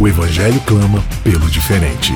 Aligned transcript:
O 0.00 0.06
Evangelho 0.06 0.60
clama 0.64 1.02
pelo 1.24 1.50
diferente. 1.50 2.12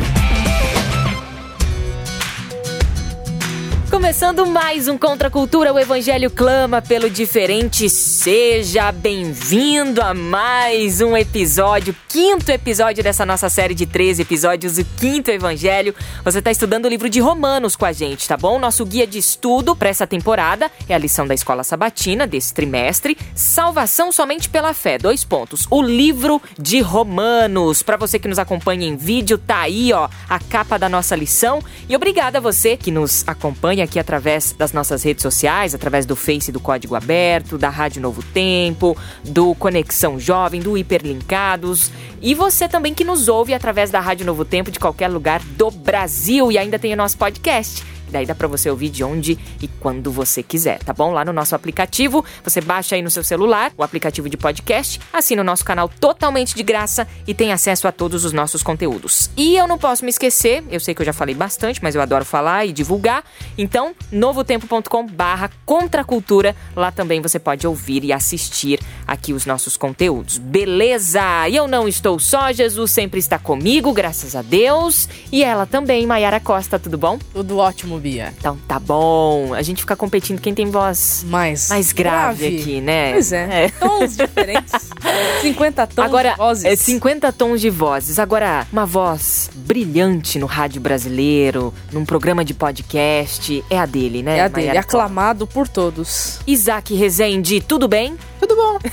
Começando 3.91 4.47
mais 4.47 4.87
um 4.87 4.97
Contra 4.97 5.27
a 5.27 5.31
Cultura, 5.31 5.73
o 5.73 5.79
Evangelho 5.81 6.31
clama 6.31 6.81
pelo 6.81 7.11
diferente. 7.11 7.89
Seja 8.23 8.93
bem-vindo 8.93 10.01
a 10.01 10.15
mais 10.15 11.01
um 11.01 11.17
episódio, 11.17 11.93
quinto 12.09 12.53
episódio 12.53 13.03
dessa 13.03 13.27
nossa 13.27 13.51
série 13.51 13.75
de 13.75 13.85
13 13.85 14.23
episódios, 14.23 14.79
o 14.79 14.85
quinto 14.85 15.29
Evangelho. 15.29 15.93
Você 16.23 16.39
está 16.39 16.53
estudando 16.53 16.85
o 16.85 16.89
livro 16.89 17.11
de 17.11 17.19
Romanos 17.19 17.75
com 17.75 17.85
a 17.85 17.91
gente, 17.91 18.29
tá 18.29 18.37
bom? 18.37 18.61
Nosso 18.61 18.87
guia 18.87 19.09
de 19.09 19.19
estudo 19.19 19.75
para 19.75 19.89
essa 19.89 20.07
temporada 20.07 20.71
é 20.89 20.95
a 20.95 20.99
lição 20.99 21.27
da 21.27 21.35
Escola 21.35 21.65
Sabatina 21.65 22.25
desse 22.25 22.55
trimestre, 22.55 23.19
Salvação 23.35 24.13
somente 24.13 24.49
pela 24.49 24.73
fé. 24.73 24.99
Dois 24.99 25.25
pontos. 25.25 25.67
O 25.69 25.83
livro 25.83 26.41
de 26.57 26.81
Romanos. 26.81 27.83
Para 27.83 27.97
você 27.97 28.21
que 28.21 28.29
nos 28.29 28.39
acompanha 28.39 28.87
em 28.87 28.95
vídeo, 28.95 29.37
tá 29.37 29.63
aí, 29.63 29.93
ó, 29.93 30.09
a 30.29 30.39
capa 30.39 30.79
da 30.79 30.89
nossa 30.89 31.17
lição. 31.17 31.61
E 31.89 31.97
obrigada 31.97 32.39
a 32.39 32.41
você 32.41 32.77
que 32.77 32.93
nos 32.93 33.25
acompanha 33.27 33.83
aqui 33.83 33.99
através 33.99 34.53
das 34.53 34.73
nossas 34.73 35.03
redes 35.03 35.23
sociais, 35.23 35.75
através 35.75 36.07
do 36.07 36.15
Face 36.15 36.53
do 36.53 36.61
Código 36.61 36.95
Aberto, 36.95 37.59
da 37.59 37.69
Rádio 37.69 38.01
Novo 38.01 38.12
Tempo, 38.21 38.97
do 39.23 39.55
Conexão 39.55 40.19
Jovem, 40.19 40.61
do 40.61 40.77
Hiperlinkados. 40.77 41.93
E 42.21 42.35
você 42.35 42.69
também 42.69 42.93
que 42.93 43.05
nos 43.05 43.29
ouve 43.29 43.55
através 43.55 43.93
da 43.93 44.01
Rádio 44.01 44.27
Novo 44.27 44.45
Tempo 44.45 44.73
de 44.73 44.81
qualquer 44.81 45.07
lugar 45.07 45.41
do 45.41 45.71
Brasil 45.71 46.51
e 46.51 46.59
ainda 46.59 46.81
tem 46.81 46.93
o 46.93 46.97
nosso 46.97 47.17
podcast. 47.17 47.92
Daí 48.13 48.27
dá 48.27 48.35
para 48.35 48.47
você 48.47 48.71
ouvir 48.71 48.91
de 48.91 49.03
onde 49.03 49.39
e 49.61 49.67
quando 49.67 50.13
você 50.13 50.43
quiser, 50.43 50.79
tá 50.81 50.93
bom? 50.93 51.11
Lá 51.13 51.25
no 51.25 51.33
nosso 51.33 51.55
aplicativo, 51.55 52.25
você 52.45 52.61
baixa 52.61 52.95
aí 52.95 53.03
no 53.03 53.11
seu 53.11 53.25
celular 53.25 53.73
o 53.77 53.83
aplicativo 53.83 54.29
de 54.29 54.37
podcast, 54.37 55.01
assina 55.13 55.43
o 55.43 55.45
nosso 55.45 55.65
canal 55.65 55.89
totalmente 55.89 56.55
de 56.55 56.63
graça 56.63 57.09
e 57.27 57.33
tem 57.35 57.53
acesso 57.53 57.89
a 57.89 57.93
todos 57.93 58.25
os 58.25 58.33
nossos 58.33 58.63
conteúdos. 58.63 59.31
E 59.37 59.57
eu 59.57 59.67
não 59.67 59.79
posso 59.79 60.05
me 60.05 60.11
esquecer, 60.11 60.63
eu 60.71 60.79
sei 60.79 60.95
que 60.95 61.01
eu 61.01 61.07
já 61.07 61.13
falei 61.13 61.35
bastante, 61.35 61.83
mas 61.83 61.95
eu 61.95 62.03
adoro 62.03 62.25
falar 62.25 62.67
e 62.67 62.73
divulgar. 62.73 63.25
Então, 63.57 63.95
novotempo.com/barra 64.11 65.51
contracultura, 65.65 66.55
lá 66.77 66.93
também 66.93 67.21
você 67.21 67.39
pode 67.39 67.67
ouvir 67.67 68.05
e 68.05 68.13
assistir 68.13 68.79
aqui 69.13 69.33
os 69.33 69.45
nossos 69.45 69.77
conteúdos. 69.77 70.39
Beleza? 70.39 71.49
E 71.49 71.57
eu 71.57 71.69
não 71.69 71.87
estou 71.87 72.19
só, 72.19 72.51
Jesus 72.51 72.91
sempre 72.91 73.21
está 73.21 73.39
comigo, 73.39 73.93
graças 73.93 74.35
a 74.35 74.43
Deus. 74.43 75.09
E 75.31 75.45
ela 75.45 75.67
também, 75.67 76.07
Maiara 76.07 76.41
Costa, 76.41 76.79
tudo 76.79 76.97
bom? 76.97 77.19
Tudo 77.33 77.59
ótimo, 77.59 77.99
Bia. 77.99 78.33
Então 78.39 78.59
tá 78.67 78.79
bom. 78.79 79.53
A 79.55 79.63
gente 79.63 79.83
fica 79.83 79.95
competindo 79.95 80.41
quem 80.41 80.55
tem 80.55 80.71
voz 80.71 81.25
mais, 81.29 81.69
mais 81.69 81.93
grave, 81.93 82.49
grave. 82.49 82.61
aqui, 82.63 82.81
né? 82.81 83.13
Pois 83.13 83.33
é. 83.33 83.65
é. 83.65 83.69
Tons 83.69 84.17
diferentes. 84.17 84.73
50 85.43 85.87
tons 85.89 86.05
Agora, 86.05 86.31
de 86.31 86.37
vozes. 86.37 86.65
É 86.65 86.75
50 86.75 87.33
tons 87.33 87.61
de 87.61 87.71
vozes. 87.71 88.19
Agora, 88.19 88.67
uma 88.73 88.87
voz 88.87 89.51
brilhante 89.55 90.39
no 90.39 90.47
rádio 90.47 90.81
brasileiro, 90.81 91.73
num 91.93 92.05
programa 92.05 92.45
de 92.45 92.55
podcast, 92.55 93.63
é 93.69 93.79
a 93.79 93.87
dele, 93.87 94.23
né? 94.23 94.39
É 94.39 94.41
a 94.43 94.49
dele, 94.49 94.79
aclamado 94.79 95.47
por 95.47 95.69
todos. 95.69 96.41
Isaac 96.47 96.95
Rezende, 96.95 97.61
tudo 97.61 97.87
bem? 97.87 98.17
Tudo 98.43 98.57
bom. 98.57 98.79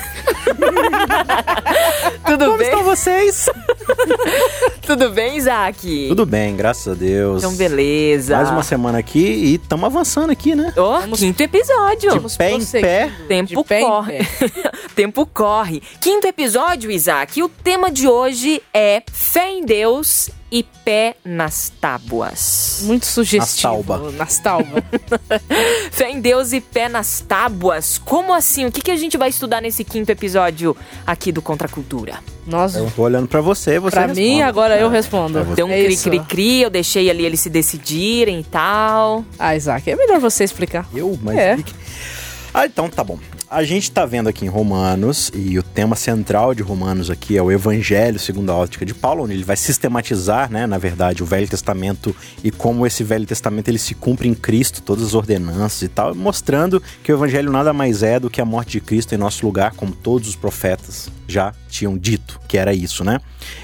Tudo 2.24 2.46
Como 2.46 2.58
bem? 2.60 2.68
estão 2.68 2.84
vocês? 2.84 3.50
Tudo 4.86 5.10
bem, 5.10 5.38
Isaac? 5.38 6.06
Tudo 6.08 6.24
bem, 6.24 6.56
graças 6.56 6.88
a 6.88 6.94
Deus. 6.96 7.44
Então, 7.44 7.56
beleza. 7.56 8.36
Mais 8.36 8.52
uma 8.52 8.62
semana 8.62 9.00
aqui 9.00 9.20
e 9.20 9.56
estamos 9.56 9.88
avançando 9.88 10.30
aqui, 10.30 10.54
né? 10.54 10.72
Oh, 10.78 11.00
Vamos... 11.00 11.20
quinto 11.20 11.42
episódio. 11.42 12.20
De 12.20 12.38
pé 12.38 12.52
em 12.52 12.64
pé. 12.64 13.12
Tempo 13.28 13.64
pé 13.64 13.82
corre. 13.82 14.20
Tempo 15.00 15.26
corre. 15.26 15.82
Quinto 16.02 16.28
episódio, 16.28 16.92
Isaac. 16.92 17.40
E 17.40 17.42
o 17.42 17.48
tema 17.48 17.90
de 17.90 18.06
hoje 18.06 18.62
é 18.74 19.02
fé 19.10 19.50
em 19.50 19.64
Deus 19.64 20.30
e 20.52 20.62
pé 20.62 21.16
nas 21.24 21.72
tábuas. 21.80 22.82
Muito 22.84 23.06
sugestivo. 23.06 23.78
Nas 23.78 23.86
tábuas. 23.86 24.14
Nas 24.16 24.40
tábuas. 24.40 24.84
Fé 25.90 26.09
em 26.09 26.20
Deus 26.20 26.52
e 26.52 26.59
pé 26.59 26.90
nas 26.90 27.22
tábuas. 27.22 27.98
Como 27.98 28.34
assim? 28.34 28.66
O 28.66 28.72
que, 28.74 28.82
que 28.82 28.92
a 28.92 28.98
gente 28.98 29.18
vai 29.18 29.30
estudar 29.30 29.62
nesse 29.62 29.86
quinto 29.86 30.12
episódio 30.12 30.76
aqui 31.08 31.32
do 31.32 31.42
Contra 31.42 31.70
a 31.70 31.72
Cultura? 31.72 32.20
Nós... 32.46 32.76
Eu 32.76 32.92
tô 32.94 33.04
olhando 33.04 33.30
pra 33.30 33.40
você, 33.40 33.80
você 33.80 33.96
Pra 33.96 34.08
responde. 34.08 34.22
mim, 34.28 34.42
agora 34.42 34.78
eu 34.78 34.90
respondo. 34.90 35.46
Deu 35.56 35.68
um 35.68 35.72
é 35.72 35.82
cri-cri-cri, 35.82 36.64
eu 36.64 36.70
deixei 36.70 37.09
ali 37.09 37.26
eles 37.26 37.40
se 37.40 37.50
decidirem 37.50 38.42
e 38.42 38.44
tal. 38.44 39.24
Ah, 39.40 39.56
Isaac, 39.56 39.90
é 39.90 39.96
melhor 39.96 40.20
você 40.20 40.44
explicar. 40.44 40.90
Eu? 40.94 41.18
Mas... 41.24 41.38
É. 41.38 41.58
Ah, 42.54 42.66
então 42.66 42.90
tá 42.90 43.02
bom. 43.02 43.18
A 43.52 43.64
gente 43.64 43.90
tá 43.90 44.06
vendo 44.06 44.30
aqui 44.30 44.46
em 44.46 44.48
Romanos, 44.48 45.32
e 45.34 45.58
o 45.58 45.64
tema 45.64 45.96
central 45.96 46.54
de 46.54 46.62
Romanos 46.62 47.10
aqui 47.10 47.36
é 47.36 47.42
o 47.42 47.52
Evangelho 47.52 48.20
segundo 48.20 48.52
a 48.52 48.56
ótica 48.56 48.86
de 48.86 48.94
Paulo, 48.94 49.24
onde 49.24 49.34
ele 49.34 49.44
vai 49.44 49.58
sistematizar, 49.58 50.52
né, 50.52 50.68
na 50.68 50.78
verdade, 50.78 51.24
o 51.24 51.26
Velho 51.26 51.48
Testamento 51.48 52.16
e 52.44 52.52
como 52.52 52.86
esse 52.86 53.04
Velho 53.04 53.26
Testamento 53.26 53.68
ele 53.68 53.80
se 53.80 53.96
cumpre 53.96 54.28
em 54.28 54.36
Cristo, 54.36 54.84
todas 54.84 55.04
as 55.04 55.14
ordenanças 55.16 55.82
e 55.82 55.88
tal, 55.88 56.14
mostrando 56.14 56.80
que 57.04 57.12
o 57.12 57.16
Evangelho 57.16 57.52
nada 57.52 57.74
mais 57.74 58.04
é 58.04 58.20
do 58.20 58.30
que 58.30 58.40
a 58.40 58.46
morte 58.46 58.74
de 58.74 58.82
Cristo 58.82 59.16
em 59.16 59.18
nosso 59.18 59.44
lugar, 59.44 59.74
como 59.74 59.94
todos 59.94 60.30
os 60.30 60.36
profetas 60.36 61.09
já 61.28 61.52
tinham 61.68 61.98
dito 61.98 62.40
que 62.48 62.56
era 62.56 62.72
isso, 62.72 63.04
né? 63.04 63.20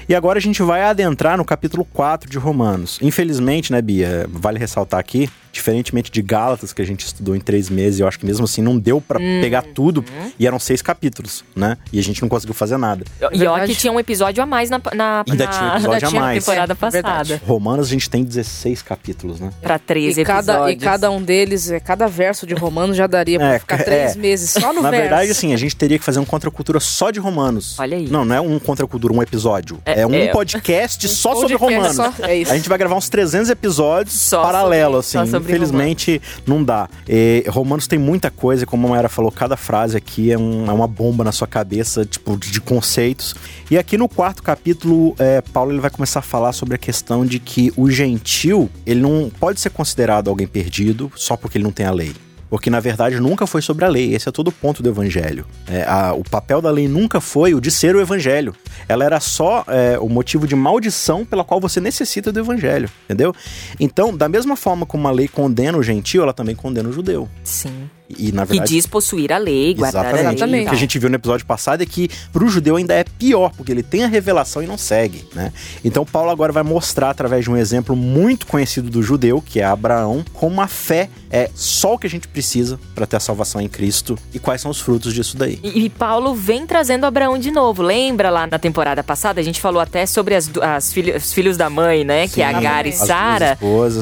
E 0.08 0.16
agora 0.16 0.38
a 0.38 0.42
gente 0.42 0.62
vai 0.62 0.82
adentrar 0.82 1.36
no 1.36 1.44
capítulo 1.44 1.84
4 1.84 2.28
de 2.28 2.38
Romanos. 2.38 2.98
Infelizmente, 3.00 3.70
né, 3.70 3.80
Bia, 3.80 4.26
vale 4.28 4.58
ressaltar 4.58 4.98
aqui, 4.98 5.30
diferentemente 5.56 6.10
de 6.10 6.22
Gálatas, 6.22 6.72
que 6.72 6.82
a 6.82 6.84
gente 6.84 7.00
estudou 7.06 7.34
em 7.34 7.40
três 7.40 7.68
meses, 7.70 7.98
eu 8.00 8.06
acho 8.06 8.18
que 8.18 8.26
mesmo 8.26 8.44
assim 8.44 8.62
não 8.62 8.78
deu 8.78 9.00
para 9.00 9.18
Uhum. 9.18 9.40
pegar 9.40 9.62
tudo, 9.62 10.04
e 10.38 10.46
eram 10.46 10.58
seis 10.58 10.82
capítulos, 10.82 11.44
né? 11.54 11.76
E 11.92 11.98
a 11.98 12.02
gente 12.02 12.20
não 12.22 12.28
conseguiu 12.28 12.54
fazer 12.54 12.76
nada. 12.76 13.04
E 13.20 13.24
ó 13.24 13.28
verdade. 13.54 13.72
que 13.72 13.78
tinha 13.78 13.92
um 13.92 13.98
episódio 13.98 14.42
a 14.42 14.46
mais 14.46 14.68
na, 14.70 14.80
na, 14.94 15.24
Ainda 15.28 15.44
na- 15.46 15.50
tinha 15.50 15.64
um 15.64 15.76
episódio 15.76 16.06
ainda 16.08 16.18
a 16.18 16.20
mais. 16.20 16.44
temporada 16.44 16.72
É, 16.80 16.90
verdade. 16.90 17.28
passada. 17.34 17.40
Romanos 17.46 17.86
a 17.86 17.90
gente 17.90 18.10
tem 18.10 18.22
16 18.24 18.82
capítulos, 18.82 19.40
né? 19.40 19.50
Pra 19.62 19.78
13 19.78 20.20
E 20.20 20.24
cada, 20.24 20.52
e 20.52 20.56
episódios. 20.56 20.84
cada 20.84 21.10
um 21.10 21.22
deles, 21.22 21.70
é, 21.70 21.80
cada 21.80 22.06
verso 22.06 22.46
de 22.46 22.54
Romanos 22.54 22.96
já 22.96 23.06
daria 23.06 23.38
pra 23.38 23.54
É, 23.54 23.58
ficar 23.58 23.80
é. 23.80 23.82
três 23.82 24.16
meses 24.16 24.50
só 24.50 24.72
no 24.72 24.82
Na 24.82 24.90
verso. 24.90 25.02
verdade, 25.08 25.30
assim, 25.30 25.54
a 25.54 25.56
gente 25.56 25.74
teria 25.74 25.98
que 25.98 26.04
fazer 26.04 26.18
um 26.20 26.24
contra 26.24 26.48
a 26.48 26.52
cultura 26.52 26.78
só 26.80 27.10
de 27.10 27.18
Romanos. 27.20 27.76
Olha 27.78 27.96
aí. 27.96 28.08
Não, 28.08 28.24
não 28.24 28.34
é 28.36 28.40
um 28.40 28.58
contra 28.58 28.84
a 28.84 28.88
cultura, 28.88 29.12
um 29.14 29.22
episódio. 29.22 29.78
É, 29.84 30.02
É- 30.02 30.06
um 30.06 30.14
é. 30.14 30.28
podcast 30.28 31.08
só 31.08 31.34
sobre 31.34 31.54
Romanos. 31.54 31.96
só- 31.96 32.12
é 32.22 32.36
isso. 32.36 32.52
A 32.52 32.56
gente 32.56 32.68
vai 32.68 32.76
gravar 32.78 32.96
uns 32.96 33.08
300 33.08 33.48
episódios 33.50 34.14
Só 34.14 34.42
paralelo, 34.42 35.02
sobre- 35.02 35.06
só 35.06 35.20
assim. 35.22 35.30
sobre 35.30 35.45
Infelizmente, 35.54 36.20
não 36.46 36.62
dá. 36.62 36.88
E 37.08 37.44
Romanos 37.48 37.86
tem 37.86 37.98
muita 37.98 38.30
coisa, 38.30 38.66
como 38.66 38.86
a 38.86 38.90
Mayara 38.90 39.08
falou, 39.08 39.30
cada 39.30 39.56
frase 39.56 39.96
aqui 39.96 40.30
é, 40.32 40.38
um- 40.38 40.68
é 40.68 40.72
uma 40.72 40.86
bomba 40.86 41.22
na 41.24 41.32
sua 41.32 41.46
cabeça, 41.46 42.04
tipo, 42.04 42.36
de, 42.36 42.50
de 42.50 42.60
conceitos. 42.60 43.34
E 43.70 43.76
aqui 43.78 43.96
no 43.98 44.08
quarto 44.08 44.42
capítulo, 44.42 45.14
é, 45.18 45.40
Paulo 45.40 45.72
ele 45.72 45.80
vai 45.80 45.90
começar 45.90 46.20
a 46.20 46.22
falar 46.22 46.52
sobre 46.52 46.74
a 46.74 46.78
questão 46.78 47.24
de 47.26 47.38
que 47.38 47.72
o 47.76 47.90
gentil, 47.90 48.70
ele 48.84 49.00
não 49.00 49.30
pode 49.40 49.60
ser 49.60 49.70
considerado 49.70 50.28
alguém 50.28 50.46
perdido 50.46 51.10
só 51.16 51.36
porque 51.36 51.58
ele 51.58 51.64
não 51.64 51.72
tem 51.72 51.86
a 51.86 51.90
lei. 51.90 52.12
Porque, 52.48 52.70
na 52.70 52.78
verdade, 52.80 53.18
nunca 53.18 53.46
foi 53.46 53.60
sobre 53.60 53.84
a 53.84 53.88
lei. 53.88 54.14
Esse 54.14 54.28
é 54.28 54.32
todo 54.32 54.48
o 54.48 54.52
ponto 54.52 54.82
do 54.82 54.88
evangelho. 54.88 55.44
É, 55.66 55.82
a- 55.82 56.12
o 56.14 56.22
papel 56.22 56.60
da 56.62 56.70
lei 56.70 56.86
nunca 56.86 57.20
foi 57.20 57.54
o 57.54 57.60
de 57.60 57.70
ser 57.70 57.96
o 57.96 58.00
evangelho. 58.00 58.54
Ela 58.88 59.04
era 59.04 59.18
só 59.20 59.64
é, 59.68 59.98
o 59.98 60.08
motivo 60.08 60.46
de 60.46 60.54
maldição 60.54 61.24
pela 61.24 61.42
qual 61.42 61.60
você 61.60 61.80
necessita 61.80 62.30
do 62.30 62.38
evangelho. 62.40 62.88
Entendeu? 63.04 63.34
Então, 63.80 64.16
da 64.16 64.28
mesma 64.28 64.54
forma 64.56 64.86
como 64.86 65.08
a 65.08 65.10
lei 65.10 65.26
condena 65.28 65.76
o 65.76 65.82
gentil, 65.82 66.22
ela 66.22 66.32
também 66.32 66.54
condena 66.54 66.88
o 66.88 66.92
judeu. 66.92 67.28
Sim. 67.42 67.90
E, 68.08 68.30
na 68.30 68.44
verdade. 68.44 68.70
diz 68.72 68.86
possuir 68.86 69.32
a 69.32 69.38
lei, 69.38 69.74
guardar 69.74 70.04
a 70.04 70.12
lei. 70.12 70.12
Exatamente. 70.20 70.36
Exatamente. 70.36 70.66
O 70.66 70.68
que 70.70 70.74
a 70.76 70.78
gente 70.78 70.98
viu 71.00 71.10
no 71.10 71.16
episódio 71.16 71.44
passado 71.44 71.82
é 71.82 71.86
que 71.86 72.08
pro 72.32 72.48
judeu 72.48 72.76
ainda 72.76 72.94
é 72.94 73.02
pior, 73.02 73.50
porque 73.56 73.72
ele 73.72 73.82
tem 73.82 74.04
a 74.04 74.06
revelação 74.06 74.62
e 74.62 74.66
não 74.68 74.78
segue, 74.78 75.24
né? 75.34 75.52
Então 75.84 76.04
Paulo 76.04 76.30
agora 76.30 76.52
vai 76.52 76.62
mostrar 76.62 77.10
através 77.10 77.42
de 77.42 77.50
um 77.50 77.56
exemplo 77.56 77.96
muito 77.96 78.46
conhecido 78.46 78.88
do 78.88 79.02
judeu, 79.02 79.42
que 79.44 79.58
é 79.58 79.64
Abraão, 79.64 80.24
como 80.32 80.60
a 80.60 80.68
fé 80.68 81.10
é 81.30 81.50
só 81.54 81.94
o 81.94 81.98
que 81.98 82.06
a 82.06 82.10
gente 82.10 82.28
precisa 82.28 82.78
para 82.94 83.06
ter 83.06 83.16
a 83.16 83.20
salvação 83.20 83.60
em 83.60 83.68
Cristo 83.68 84.18
e 84.32 84.38
quais 84.38 84.60
são 84.60 84.70
os 84.70 84.80
frutos 84.80 85.12
disso 85.14 85.36
daí. 85.36 85.58
E, 85.62 85.84
e 85.84 85.90
Paulo 85.90 86.34
vem 86.34 86.66
trazendo 86.66 87.04
Abraão 87.04 87.38
de 87.38 87.50
novo. 87.50 87.82
Lembra 87.82 88.30
lá 88.30 88.46
na 88.46 88.58
temporada 88.58 89.02
passada? 89.02 89.40
A 89.40 89.44
gente 89.44 89.60
falou 89.60 89.80
até 89.80 90.06
sobre 90.06 90.34
as, 90.34 90.50
as 90.60 90.92
filho- 90.92 91.16
os 91.16 91.32
filhos 91.32 91.56
da 91.56 91.68
mãe, 91.70 92.04
né? 92.04 92.28
que 92.28 92.42
é 92.42 92.48
Sim, 92.48 92.54
Agar 92.54 92.86
e 92.86 92.92
Sara. 92.92 93.58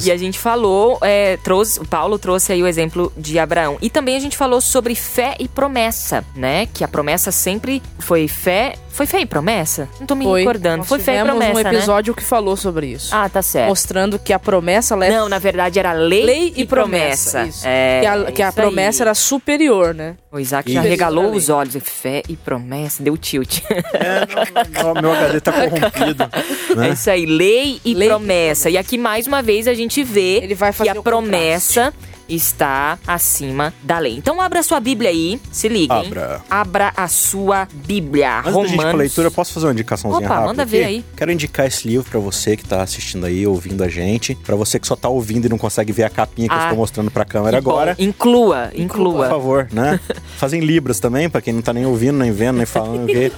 E 0.06 0.12
a 0.12 0.16
gente 0.16 0.38
falou, 0.38 0.98
é, 1.02 1.36
trouxe, 1.38 1.80
o 1.80 1.86
Paulo 1.86 2.18
trouxe 2.18 2.52
aí 2.52 2.62
o 2.62 2.66
exemplo 2.66 3.12
de 3.16 3.38
Abraão. 3.38 3.78
E 3.80 3.88
também 3.90 4.16
a 4.16 4.20
gente 4.20 4.36
falou 4.36 4.60
sobre 4.60 4.94
fé 4.94 5.34
e 5.38 5.48
promessa, 5.48 6.24
né? 6.36 6.66
Que 6.66 6.84
a 6.84 6.88
promessa 6.88 7.30
sempre 7.32 7.82
foi 7.98 8.28
fé. 8.28 8.74
Foi 8.94 9.06
fé 9.06 9.20
e 9.22 9.26
promessa? 9.26 9.88
Não 9.98 10.06
tô 10.06 10.14
me 10.14 10.24
Foi. 10.24 10.40
recordando. 10.42 10.76
Nós 10.78 10.88
Foi 10.88 11.00
fé 11.00 11.14
e 11.14 11.18
tivemos 11.18 11.36
promessa, 11.36 11.60
um 11.60 11.62
né? 11.64 11.76
episódio 11.78 12.14
que 12.14 12.22
falou 12.22 12.56
sobre 12.56 12.86
isso. 12.86 13.12
Ah, 13.12 13.28
tá 13.28 13.42
certo. 13.42 13.68
Mostrando 13.68 14.20
que 14.20 14.32
a 14.32 14.38
promessa 14.38 14.94
ela 14.94 15.04
é 15.06 15.10
Não, 15.10 15.28
na 15.28 15.40
verdade 15.40 15.80
era 15.80 15.92
lei, 15.92 16.24
lei 16.24 16.52
e 16.56 16.64
promessa. 16.64 17.42
isso. 17.42 17.64
É, 17.66 18.00
que 18.02 18.06
a, 18.06 18.24
que 18.32 18.42
a 18.42 18.48
isso 18.50 18.60
aí. 18.60 18.64
promessa 18.66 19.02
era 19.02 19.12
superior, 19.14 19.92
né? 19.94 20.14
O 20.30 20.38
Isaac 20.38 20.72
já 20.72 20.80
Isso. 20.80 20.88
regalou 20.88 21.26
Lei. 21.30 21.36
os 21.38 21.48
olhos. 21.48 21.74
Fé 21.82 22.22
e 22.28 22.36
promessa. 22.36 23.02
Deu 23.02 23.16
tilt. 23.16 23.60
É, 23.68 24.82
não, 24.82 24.94
não, 24.94 25.02
meu 25.02 25.12
HD 25.12 25.40
tá 25.40 25.52
corrompido. 25.52 26.28
É 26.70 26.74
Né? 26.76 26.88
isso 26.90 27.10
aí, 27.10 27.26
lei 27.26 27.80
e 27.84 27.94
Lei 27.94 28.06
e 28.06 28.10
promessa. 28.10 28.70
E 28.70 28.76
aqui 28.78 28.96
mais 28.96 29.26
uma 29.26 29.42
vez 29.42 29.66
a 29.68 29.74
gente 29.74 30.02
vê 30.04 30.36
Ele 30.42 30.54
vai 30.54 30.70
que 30.70 30.78
fazer 30.78 30.90
a 30.90 31.00
o 31.00 31.02
promessa 31.02 31.92
está 32.28 32.98
acima 33.06 33.72
da 33.82 33.98
lei. 33.98 34.16
Então 34.16 34.40
abra 34.40 34.62
sua 34.62 34.80
Bíblia 34.80 35.10
aí, 35.10 35.40
se 35.52 35.68
liga, 35.68 35.94
hein? 35.96 36.06
Abra. 36.08 36.40
Abra 36.48 36.92
a 36.96 37.08
sua 37.08 37.66
Bíblia. 37.72 38.38
Antes 38.40 38.52
da 38.52 38.60
gente 38.60 38.68
pra 38.68 38.76
Romanos. 38.76 38.98
leitura, 38.98 39.26
eu 39.28 39.32
posso 39.32 39.52
fazer 39.52 39.66
uma 39.66 39.72
indicaçãozinha 39.72 40.26
Opa, 40.26 40.34
rápida 40.34 40.46
manda 40.48 40.62
aqui? 40.62 40.70
ver 40.72 40.84
aí. 40.84 41.04
Quero 41.16 41.32
indicar 41.32 41.66
esse 41.66 41.86
livro 41.88 42.08
pra 42.10 42.20
você 42.20 42.56
que 42.56 42.64
tá 42.64 42.82
assistindo 42.82 43.26
aí, 43.26 43.46
ouvindo 43.46 43.82
a 43.84 43.88
gente. 43.88 44.34
Pra 44.34 44.56
você 44.56 44.78
que 44.80 44.86
só 44.86 44.96
tá 44.96 45.08
ouvindo 45.08 45.46
e 45.46 45.48
não 45.48 45.58
consegue 45.58 45.92
ver 45.92 46.04
a 46.04 46.10
capinha 46.10 46.48
que 46.48 46.54
eu 46.54 46.58
Ah, 46.58 46.62
estou 46.64 46.78
mostrando 46.78 47.10
pra 47.10 47.24
câmera 47.24 47.58
Que 47.58 47.64
bom. 47.64 47.70
agora. 47.70 47.96
Inclua, 47.98 48.68
Por 48.72 48.80
inclua. 48.80 49.28
favor, 49.28 49.68
né? 49.72 49.98
Fazem 50.38 50.60
libras 50.60 50.98
também, 51.00 51.28
pra 51.28 51.40
quem 51.40 51.52
não 51.52 51.62
tá 51.62 51.72
nem 51.72 51.86
ouvindo, 51.86 52.18
nem 52.18 52.32
vendo, 52.32 52.56
nem 52.56 52.66
falando. 52.66 53.06
que... 53.06 53.32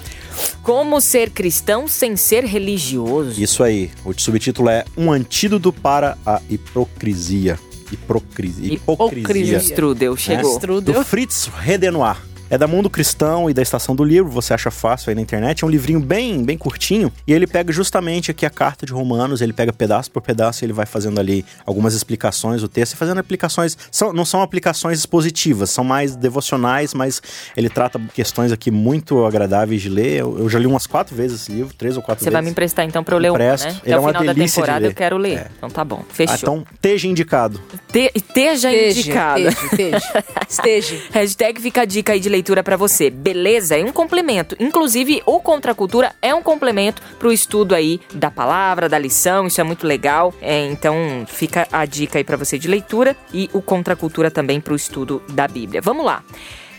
Como 0.63 1.01
ser 1.01 1.31
cristão 1.31 1.89
sem 1.89 2.15
ser 2.15 2.45
religioso. 2.45 3.41
Isso 3.41 3.63
aí. 3.63 3.91
O 4.05 4.13
subtítulo 4.13 4.69
é 4.69 4.85
Um 4.97 5.11
Antídoto 5.11 5.73
para 5.73 6.19
a 6.27 6.43
Hipocrisia. 6.51 7.59
Hipocrisia. 7.91 8.73
Hipocrisia. 8.73 9.61
Strudel 9.61 10.17
chegou. 10.17 10.55
Strudel. 10.55 10.95
Do 10.95 11.05
Fritz 11.05 11.49
Redenoir. 11.65 12.26
É 12.49 12.57
da 12.57 12.67
Mundo 12.69 12.89
Cristão 12.89 13.51
e 13.51 13.55
da 13.55 13.61
Estação 13.61 13.97
do 13.97 14.05
Livro, 14.05 14.31
você 14.31 14.55
acha 14.55 14.71
fácil 14.71 15.11
aí 15.11 15.17
na 15.17 15.21
internet. 15.21 15.65
É 15.65 15.67
um 15.67 15.71
livrinho 15.71 15.99
bem, 15.99 16.45
bem 16.45 16.57
curtinho. 16.57 17.13
E 17.27 17.33
ele 17.33 17.45
pega 17.47 17.73
justamente 17.73 18.31
aqui 18.31 18.47
a 18.47 18.51
carta 18.51 18.87
de 18.87 18.93
Romanos, 18.93 19.41
ele 19.41 19.53
pega 19.53 19.73
pedaço 19.73 20.11
por 20.13 20.23
pedaço 20.23 20.63
e 20.63 20.67
ele 20.67 20.73
vai 20.73 20.87
fazendo 20.87 21.19
ali 21.19 21.45
algumas 21.67 21.93
explicações 21.95 22.61
do 22.61 22.69
texto 22.69 22.93
e 22.93 22.97
fazendo 22.97 23.19
aplicações. 23.19 23.77
São, 23.91 24.13
não 24.13 24.25
são 24.25 24.43
aplicações 24.43 24.99
expositivas, 25.01 25.71
são 25.71 25.83
mais 25.83 26.15
devocionais, 26.15 26.95
mas 26.95 27.21
ele 27.57 27.69
trata 27.69 28.01
questões 28.15 28.53
aqui 28.53 28.71
muito 28.71 29.25
agradáveis 29.27 29.83
de 29.83 29.89
ler. 29.89 30.21
Eu, 30.21 30.39
eu 30.39 30.49
já 30.49 30.59
li 30.61 30.67
umas 30.67 30.87
quatro 30.87 31.17
vezes 31.17 31.41
esse 31.43 31.51
livro, 31.53 31.75
três 31.75 31.97
ou 31.97 32.03
quatro 32.03 32.23
Você 32.23 32.31
vai 32.31 32.41
me 32.43 32.45
vezes. 32.45 32.53
emprestar 32.53 32.85
então 32.85 33.03
pra 33.03 33.17
eu 33.17 33.19
ler 33.19 33.31
Empresto. 33.31 33.67
um, 33.67 33.71
né? 33.73 33.81
Ele 33.85 33.93
Até 33.93 33.93
é 33.93 33.97
o 33.99 34.01
uma 34.03 34.09
final 34.11 34.25
da 34.25 34.33
de 34.33 34.41
temporada 34.47 34.79
ler. 34.81 34.89
eu 34.89 34.95
quero 34.95 35.17
ler. 35.17 35.39
É. 35.39 35.47
Então 35.57 35.69
tá 35.69 35.85
bom, 35.85 36.03
Ah, 36.09 36.13
fechou. 36.15 36.37
então, 36.37 36.65
esteja 36.75 37.09
indicado. 37.09 37.61
Te- 37.93 38.13
esteja 38.15 38.73
indicado. 38.73 39.41
Esteja, 39.49 39.67
esteja. 39.67 40.25
Esteja. 40.49 40.97
Hashtag 41.11 41.61
fica 41.61 41.81
a 41.83 41.85
dica 41.85 42.13
aí 42.13 42.21
de 42.21 42.29
leitura 42.37 42.63
pra 42.63 42.77
você. 42.77 43.09
Beleza? 43.09 43.77
É 43.79 43.85
um 43.85 43.93
complemento. 43.93 44.57
Inclusive, 44.61 45.23
o 45.25 45.41
Contra 45.41 45.75
Cultura 45.75 46.15
é 46.21 46.35
um 46.35 46.43
complemento 46.43 47.01
pro 47.19 47.33
estudo 47.33 47.75
aí 47.75 48.01
da 48.15 48.31
palavra, 48.31 48.89
da 48.89 48.99
lição. 48.99 49.47
Isso 49.47 49.61
é 49.61 49.65
muito 49.65 49.87
legal. 49.87 50.35
É, 50.41 50.67
então, 50.67 50.95
fica 51.27 51.67
a 51.73 51.87
dica 51.87 52.19
aí 52.19 52.25
pra 52.25 52.37
você 52.37 52.59
de 52.59 52.69
leitura 52.69 53.17
e 53.33 53.49
o 53.55 53.63
Contra 53.63 53.97
Cultura 53.97 54.31
também 54.31 54.61
pro 54.61 54.77
estudo 54.77 55.23
da 55.31 55.49
Bíblia. 55.49 55.81
Vamos 55.81 56.05
lá. 56.05 56.23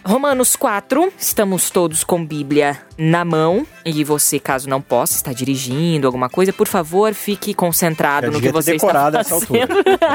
Romanos 0.05 0.55
4, 0.55 1.11
estamos 1.17 1.69
todos 1.69 2.01
com 2.05 2.25
Bíblia 2.25 2.79
na 2.97 3.25
mão. 3.25 3.67
E 3.83 4.05
você, 4.05 4.39
caso 4.39 4.69
não 4.69 4.81
possa, 4.81 5.15
está 5.15 5.33
dirigindo 5.33 6.07
alguma 6.07 6.29
coisa, 6.29 6.53
por 6.53 6.65
favor, 6.67 7.13
fique 7.13 7.53
concentrado 7.53 8.27
Eu 8.27 8.31
no 8.31 8.39
que 8.39 8.49
você 8.49 8.75
está 8.75 9.11
fazendo. 9.11 9.33
altura. 9.33 9.67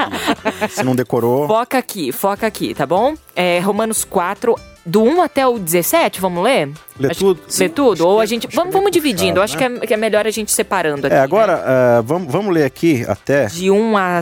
Se 0.70 0.82
não 0.82 0.96
decorou, 0.96 1.46
Foca 1.46 1.76
aqui, 1.76 2.10
foca 2.10 2.46
aqui, 2.46 2.72
tá 2.72 2.86
bom? 2.86 3.14
É, 3.36 3.58
Romanos 3.58 4.02
4, 4.02 4.56
do 4.84 5.02
1 5.02 5.22
até 5.22 5.46
o 5.46 5.58
17, 5.58 6.20
vamos 6.20 6.42
ler? 6.42 6.70
Lê 6.98 7.10
Acho- 7.10 7.20
tudo? 7.20 7.40
Lê 7.58 7.68
tudo? 7.68 8.06
Ou 8.06 8.20
a 8.20 8.26
gente. 8.26 8.46
Vamos, 8.52 8.74
é 8.74 8.76
vamos 8.76 8.90
dividindo. 8.90 9.40
Puxado, 9.40 9.44
acho 9.44 9.58
que 9.58 9.64
é, 9.64 9.86
que 9.86 9.94
é 9.94 9.96
melhor 9.96 10.26
a 10.26 10.30
gente 10.30 10.50
separando 10.52 11.06
aqui. 11.06 11.16
É, 11.16 11.20
agora, 11.20 11.56
né? 11.56 11.62
eh, 11.98 12.02
vamos, 12.04 12.32
vamos 12.32 12.52
ler 12.54 12.64
aqui 12.64 13.04
até. 13.08 13.46
De 13.46 13.70
1 13.70 13.96
a 13.96 14.20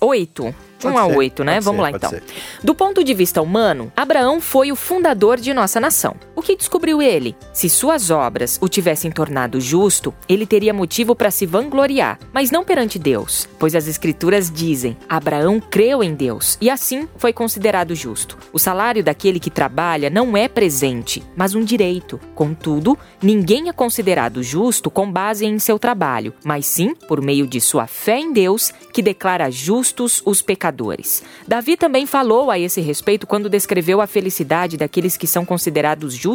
8. 0.00 0.42
De 0.78 0.86
1 0.86 0.92
Pode 0.92 0.96
a 0.98 1.06
ser, 1.10 1.16
8, 1.16 1.44
né? 1.44 1.60
Vamos 1.60 1.78
ser, 1.78 1.82
lá 1.82 1.96
então. 1.96 2.10
ser. 2.10 2.22
Do 2.62 2.74
ponto 2.74 3.02
de 3.02 3.12
vista 3.14 3.42
humano, 3.42 3.92
Abraão 3.96 4.40
foi 4.40 4.70
o 4.70 4.76
fundador 4.76 5.38
de 5.38 5.52
nossa 5.52 5.80
nação. 5.80 6.14
O 6.38 6.40
que 6.40 6.54
descobriu 6.54 7.02
ele? 7.02 7.34
Se 7.52 7.68
suas 7.68 8.10
obras 8.12 8.60
o 8.62 8.68
tivessem 8.68 9.10
tornado 9.10 9.60
justo, 9.60 10.14
ele 10.28 10.46
teria 10.46 10.72
motivo 10.72 11.12
para 11.12 11.32
se 11.32 11.44
vangloriar, 11.44 12.16
mas 12.32 12.52
não 12.52 12.62
perante 12.62 12.96
Deus, 12.96 13.48
pois 13.58 13.74
as 13.74 13.88
escrituras 13.88 14.48
dizem: 14.48 14.96
Abraão 15.08 15.58
creu 15.58 16.00
em 16.00 16.14
Deus 16.14 16.56
e 16.60 16.70
assim 16.70 17.08
foi 17.16 17.32
considerado 17.32 17.92
justo. 17.92 18.38
O 18.52 18.58
salário 18.58 19.02
daquele 19.02 19.40
que 19.40 19.50
trabalha 19.50 20.08
não 20.08 20.36
é 20.36 20.46
presente, 20.46 21.24
mas 21.34 21.56
um 21.56 21.64
direito. 21.64 22.20
Contudo, 22.36 22.96
ninguém 23.20 23.68
é 23.68 23.72
considerado 23.72 24.40
justo 24.40 24.92
com 24.92 25.10
base 25.10 25.44
em 25.44 25.58
seu 25.58 25.76
trabalho, 25.76 26.32
mas 26.44 26.66
sim 26.66 26.94
por 27.08 27.20
meio 27.20 27.48
de 27.48 27.60
sua 27.60 27.88
fé 27.88 28.20
em 28.20 28.32
Deus, 28.32 28.72
que 28.92 29.02
declara 29.02 29.50
justos 29.50 30.22
os 30.24 30.40
pecadores. 30.40 31.20
Davi 31.48 31.76
também 31.76 32.06
falou 32.06 32.48
a 32.48 32.60
esse 32.60 32.80
respeito 32.80 33.26
quando 33.26 33.50
descreveu 33.50 34.00
a 34.00 34.06
felicidade 34.06 34.76
daqueles 34.76 35.16
que 35.16 35.26
são 35.26 35.44
considerados 35.44 36.14
justos 36.14 36.27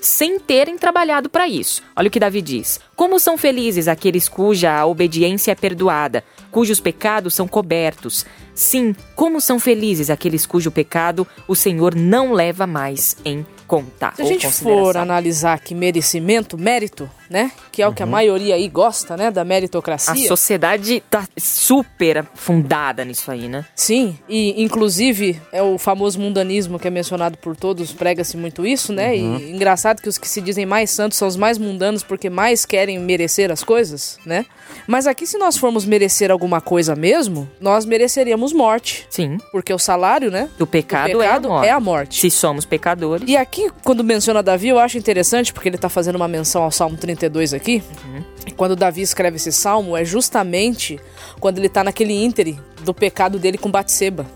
sem 0.00 0.38
terem 0.38 0.78
trabalhado 0.78 1.28
para 1.28 1.48
isso. 1.48 1.82
Olha 1.96 2.08
o 2.08 2.10
que 2.10 2.20
Davi 2.20 2.40
diz: 2.40 2.80
Como 2.96 3.18
são 3.18 3.36
felizes 3.36 3.88
aqueles 3.88 4.28
cuja 4.28 4.84
obediência 4.86 5.52
é 5.52 5.54
perdoada, 5.54 6.24
cujos 6.50 6.80
pecados 6.80 7.34
são 7.34 7.46
cobertos. 7.46 8.24
Sim, 8.54 8.94
como 9.16 9.40
são 9.40 9.58
felizes 9.58 10.10
aqueles 10.10 10.46
cujo 10.46 10.70
pecado 10.70 11.26
o 11.48 11.56
Senhor 11.56 11.94
não 11.94 12.32
leva 12.32 12.66
mais 12.66 13.16
em 13.24 13.44
conta. 13.66 14.12
Se 14.14 14.22
a 14.22 14.24
gente 14.24 14.46
for 14.48 14.96
analisar 14.96 15.54
aqui 15.54 15.74
merecimento, 15.74 16.56
mérito, 16.56 17.10
né? 17.30 17.50
Que 17.72 17.82
é 17.82 17.88
o 17.88 17.92
que 17.92 18.02
Uhum. 18.02 18.08
a 18.08 18.12
maioria 18.12 18.54
aí 18.54 18.68
gosta, 18.68 19.16
né? 19.16 19.30
Da 19.30 19.42
A 19.42 19.44
meritocracia. 19.44 20.28
sociedade 20.28 21.02
tá 21.10 21.24
super 21.38 22.24
fundada 22.34 23.04
nisso 23.04 23.30
aí, 23.30 23.48
né? 23.48 23.64
Sim, 23.74 24.18
e 24.28 24.62
inclusive 24.62 25.40
é 25.52 25.62
o 25.62 25.78
famoso 25.78 26.18
mundanismo 26.20 26.78
que 26.78 26.88
é 26.88 26.90
mencionado 26.90 27.38
por 27.38 27.56
todos, 27.56 27.92
prega-se 27.92 28.36
muito 28.36 28.66
isso, 28.66 28.92
né? 28.92 29.12
Uhum. 29.12 29.38
E 29.38 29.52
engraçado 29.52 30.00
que 30.02 30.08
os 30.08 30.18
que 30.18 30.28
se 30.28 30.40
dizem 30.40 30.66
mais 30.66 30.90
santos 30.90 31.18
são 31.18 31.28
os 31.28 31.36
mais 31.36 31.58
mundanos 31.58 32.02
porque 32.02 32.28
mais 32.30 32.64
querem 32.64 32.98
merecer 32.98 33.50
as 33.50 33.62
coisas, 33.64 34.18
né? 34.26 34.44
Mas 34.86 35.06
aqui, 35.06 35.26
se 35.26 35.38
nós 35.38 35.56
formos 35.56 35.84
merecer 35.84 36.30
alguma 36.30 36.60
coisa 36.60 36.94
mesmo, 36.96 37.48
nós 37.60 37.84
mereceríamos 37.84 38.52
morte. 38.52 39.06
Sim. 39.10 39.38
Porque 39.52 39.72
o 39.72 39.78
salário, 39.78 40.30
né? 40.30 40.48
Do 40.58 40.66
pecado, 40.66 41.12
do 41.12 41.18
pecado 41.18 41.46
é, 41.48 41.48
a 41.48 41.50
morte. 41.50 41.66
é 41.68 41.70
a 41.70 41.80
morte. 41.80 42.20
Se 42.20 42.30
somos 42.30 42.64
pecadores. 42.64 43.28
E 43.28 43.36
aqui, 43.36 43.70
quando 43.82 44.02
menciona 44.02 44.42
Davi, 44.42 44.68
eu 44.68 44.78
acho 44.78 44.98
interessante, 44.98 45.52
porque 45.52 45.68
ele 45.68 45.78
tá 45.78 45.88
fazendo 45.88 46.16
uma 46.16 46.28
menção 46.28 46.62
ao 46.62 46.70
Salmo 46.70 46.96
32 47.16 47.54
aqui. 47.54 47.82
E 48.46 48.50
quando 48.50 48.76
Davi 48.76 49.02
escreve 49.02 49.36
esse 49.36 49.52
salmo, 49.52 49.96
é 49.96 50.04
justamente 50.04 51.00
quando 51.40 51.58
ele 51.58 51.68
tá 51.68 51.82
naquele 51.82 52.12
íntere 52.12 52.58
do 52.84 52.92
pecado 52.92 53.38
dele 53.38 53.56
com 53.56 53.70
Batseba. 53.70 54.26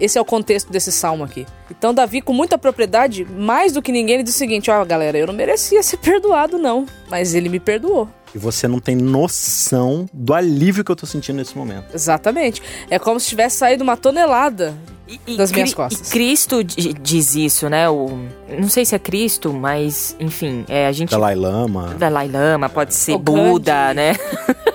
Esse 0.00 0.18
é 0.18 0.20
o 0.20 0.24
contexto 0.24 0.72
desse 0.72 0.90
salmo 0.90 1.24
aqui. 1.24 1.46
Então, 1.70 1.94
Davi, 1.94 2.20
com 2.20 2.32
muita 2.32 2.58
propriedade, 2.58 3.24
mais 3.24 3.72
do 3.72 3.80
que 3.80 3.92
ninguém, 3.92 4.16
ele 4.16 4.24
diz 4.24 4.34
o 4.34 4.38
seguinte: 4.38 4.70
Ó, 4.70 4.84
galera, 4.84 5.16
eu 5.16 5.26
não 5.26 5.34
merecia 5.34 5.82
ser 5.82 5.98
perdoado, 5.98 6.58
não. 6.58 6.86
Mas 7.08 7.34
ele 7.34 7.48
me 7.48 7.60
perdoou. 7.60 8.08
E 8.34 8.38
você 8.38 8.66
não 8.66 8.80
tem 8.80 8.96
noção 8.96 10.08
do 10.12 10.34
alívio 10.34 10.84
que 10.84 10.90
eu 10.90 10.96
tô 10.96 11.06
sentindo 11.06 11.36
nesse 11.36 11.56
momento. 11.56 11.94
Exatamente. 11.94 12.60
É 12.90 12.98
como 12.98 13.20
se 13.20 13.28
tivesse 13.28 13.58
saído 13.58 13.84
uma 13.84 13.96
tonelada 13.96 14.74
E- 15.06 15.20
e 15.26 15.36
das 15.36 15.52
minhas 15.52 15.74
costas. 15.74 16.08
E 16.08 16.12
Cristo 16.12 16.64
di- 16.64 16.94
diz 16.94 17.34
isso, 17.34 17.68
né? 17.68 17.88
O, 17.90 18.18
não 18.58 18.68
sei 18.68 18.84
se 18.86 18.94
é 18.94 18.98
Cristo, 18.98 19.52
mas, 19.52 20.16
enfim, 20.18 20.64
é, 20.68 20.86
a 20.86 20.92
gente. 20.92 21.10
Dalai 21.10 21.34
Lama. 21.34 21.94
Dalai 21.98 22.26
Lama, 22.28 22.68
pode 22.68 22.94
ser 22.94 23.12
O 23.12 23.18
Buda, 23.18 23.72
Gandhi. 23.92 23.96
né? 23.96 24.12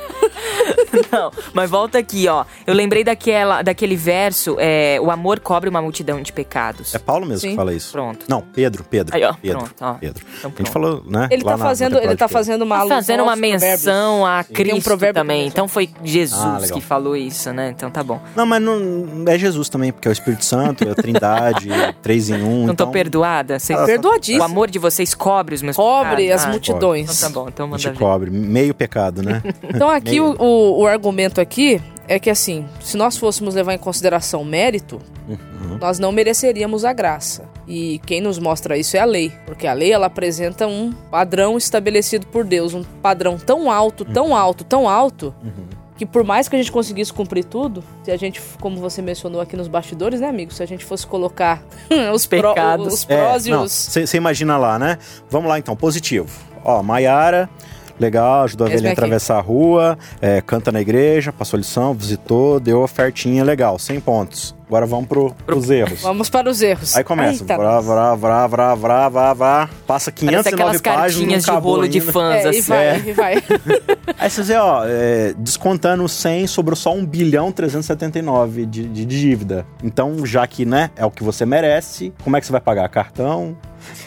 Não, 1.12 1.32
mas 1.54 1.70
volta 1.70 1.98
aqui, 1.98 2.28
ó. 2.28 2.46
Eu 2.66 2.74
lembrei 2.74 3.04
daquela, 3.04 3.62
daquele 3.62 3.96
verso, 3.96 4.56
é, 4.60 4.98
o 5.02 5.10
amor 5.12 5.40
cobre 5.40 5.70
uma 5.70 5.82
multidão 5.82 6.22
de 6.22 6.32
pecados. 6.34 6.94
É 6.96 7.00
Paulo 7.00 7.26
mesmo 7.26 7.42
Sim. 7.42 7.50
que 7.52 7.56
fala 7.56 7.74
isso. 7.74 7.92
Pronto. 7.92 8.26
Não, 8.28 8.42
Pedro, 8.42 8.84
Pedro. 8.84 9.16
Aí, 9.16 9.24
ó, 9.24 9.34
Pedro, 9.34 9.60
pronto, 9.60 9.74
ó. 9.82 9.94
Pedro. 9.96 10.26
Então, 10.38 10.52
A 10.56 10.62
gente 10.62 10.72
pronto. 10.72 10.72
falou, 10.72 11.04
né? 11.08 11.28
Ele 11.32 11.44
tá 11.44 11.58
fazendo, 11.58 11.94
no 11.94 12.00
ele 12.02 12.16
tá 12.16 12.28
fazendo 12.28 12.62
uma 12.64 12.76
Tá 12.76 12.82
alusão 12.82 12.98
fazendo 12.98 13.24
uma 13.24 13.36
menção 13.36 14.26
a 14.26 14.46
um 14.50 14.54
Cristo 14.54 14.84
provérbio 14.84 15.22
também. 15.22 15.48
Então 15.48 15.68
foi 15.68 15.90
Jesus 16.04 16.42
Ah, 16.72 16.74
que 16.74 16.82
falou 16.82 17.16
isso, 17.16 17.52
né? 17.54 17.70
Então 17.76 17.90
tá 17.90 18.04
bom. 18.04 18.22
Não, 18.36 18.46
mas 18.46 18.62
não, 18.62 19.24
é 19.28 19.38
Jesus 19.38 19.70
também, 19.70 19.92
porque 19.92 20.08
é 20.08 20.12
o 20.12 20.14
Espírito 20.14 20.46
Santo, 20.46 20.88
é 20.88 20.92
a 20.92 20.96
Trindade, 20.96 21.70
três 22.02 22.30
em 22.30 22.42
um. 22.44 22.60
Não 22.68 22.76
tô 22.76 22.84
então... 22.84 22.92
perdoada? 22.92 23.60
Vocês- 23.60 23.78
Ah, 23.80 23.86
Perdoadíssimo. 23.86 24.42
O 24.42 24.44
amor 24.46 24.70
de 24.70 24.80
vocês 24.80 25.14
cobre 25.14 25.56
os 25.56 25.62
meus 25.62 25.76
Cobre 25.76 26.24
pecados? 26.24 26.42
as 26.42 26.46
Ah, 26.48 26.52
multidões. 26.52 27.18
Então 27.18 27.30
tá 27.30 27.40
bom, 27.40 27.48
então 27.50 27.66
A 27.66 27.70
manda 27.70 27.82
gente 27.82 27.94
ver. 27.94 28.00
cobre, 28.00 28.30
meio 28.32 28.74
pecado, 28.74 29.22
né? 29.24 29.42
Então 29.64 29.90
aqui 29.90 30.20
o, 30.20 30.36
o 30.82 30.88
argumento 30.88 31.40
aqui 31.42 31.82
é 32.08 32.18
que 32.20 32.30
assim, 32.30 32.66
se 32.82 32.98
nós 32.98 33.18
fôssemos 33.18 33.54
levar 33.56 33.74
em 33.74 33.78
consideração 33.78 34.44
mérito, 34.44 35.00
Uhum. 35.28 35.78
nós 35.80 36.00
não 36.00 36.12
mereceríamos 36.12 36.84
a 36.84 36.92
graça. 36.92 37.44
E 37.68 38.00
quem 38.08 38.20
nos 38.20 38.40
mostra 38.40 38.76
isso 38.76 38.98
é 38.98 39.00
a 39.00 39.06
lei, 39.06 39.32
porque 39.46 39.68
a 39.68 39.74
lei 39.74 39.92
ela 39.92 40.08
apresenta 40.08 40.66
um 40.66 40.92
padrão 41.12 41.56
estabelecido 41.56 42.26
por 42.26 42.44
Deus, 42.44 42.74
um 42.74 42.84
padrão 42.84 43.38
tão 43.38 43.70
alto, 43.70 44.04
tão 44.06 44.36
alto, 44.36 44.64
tão 44.64 44.90
alto, 44.90 45.36
que 45.98 46.04
por 46.04 46.24
mais 46.24 46.50
que 46.50 46.56
a 46.56 46.60
gente 46.60 46.72
conseguisse 46.72 47.14
cumprir 47.14 47.44
tudo, 47.46 47.84
se 48.04 48.10
a 48.10 48.18
gente, 48.18 48.42
como 48.60 48.78
você 48.78 49.04
mencionou 49.04 49.40
aqui 49.40 49.56
nos 49.56 49.68
bastidores, 49.68 50.20
né, 50.20 50.28
amigo? 50.30 50.52
Se 50.52 50.64
a 50.64 50.66
gente 50.66 50.84
fosse 50.84 51.06
colocar 51.06 51.62
os, 52.12 52.26
pró- 52.26 52.56
Pecados. 52.56 52.92
os 52.92 53.06
prós 53.06 53.46
e 53.46 53.54
os. 53.54 53.72
Você 53.72 54.18
imagina 54.18 54.58
lá, 54.58 54.80
né? 54.80 54.98
Vamos 55.30 55.48
lá 55.48 55.60
então, 55.60 55.76
positivo. 55.76 56.28
Ó, 56.66 56.82
Maiara, 56.82 57.48
legal, 58.00 58.44
ajudou 58.44 58.66
a 58.66 58.70
Esse 58.70 58.78
velhinha 58.78 58.92
a 58.92 58.94
atravessar 58.94 59.38
a 59.38 59.42
rua, 59.42 59.98
é, 60.22 60.42
canta 60.42 60.72
na 60.72 60.82
igreja, 60.82 61.32
passou 61.34 61.58
lição, 61.58 61.94
visitou, 61.94 62.60
deu 62.60 62.82
ofertinha, 62.82 63.44
legal, 63.44 63.78
100 63.78 64.00
pontos. 64.00 64.60
Agora 64.70 64.86
vamos 64.86 65.08
pro, 65.08 65.34
pros 65.48 65.68
erros. 65.72 66.02
Vamos 66.04 66.30
para 66.30 66.48
os 66.48 66.62
erros. 66.62 66.96
Aí 66.96 67.04
começa, 67.04 67.42
Eita, 67.42 67.58
vrá, 67.58 67.82
vrá, 67.82 68.14
vrá, 68.14 68.46
vrá, 68.48 68.76
vrá, 68.76 69.10
vrá, 69.10 69.34
vrá, 69.34 69.70
passa 69.88 70.12
Parece 70.12 70.12
509 70.12 70.50
aquelas 70.50 70.82
páginas, 70.82 71.44
de 71.44 71.50
acabou 71.50 71.76
rolo 71.76 71.90
de 71.90 72.00
ainda. 72.00 72.12
fãs, 72.12 72.36
É, 72.36 72.44
e 72.46 72.48
assim. 72.50 72.62
vai, 72.62 73.00
e 73.00 73.12
vai. 73.12 73.44
Aí 74.20 74.30
você 74.30 74.44
vê, 74.44 74.56
ó, 74.58 74.84
é, 74.86 75.34
descontando 75.40 76.08
100, 76.08 76.46
sobrou 76.46 76.76
só 76.76 76.94
1 76.94 77.04
bilhão 77.04 77.52
379 77.52 78.68
de, 78.68 78.88
de 78.88 79.06
dívida. 79.06 79.66
Então, 79.84 80.24
já 80.24 80.46
que, 80.46 80.66
né, 80.66 80.92
é 80.96 81.04
o 81.04 81.10
que 81.10 81.24
você 81.24 81.48
merece, 81.48 82.14
como 82.24 82.38
é 82.38 82.40
que 82.40 82.46
você 82.46 82.52
vai 82.52 82.62
pagar? 82.62 82.88
Cartão? 82.90 83.58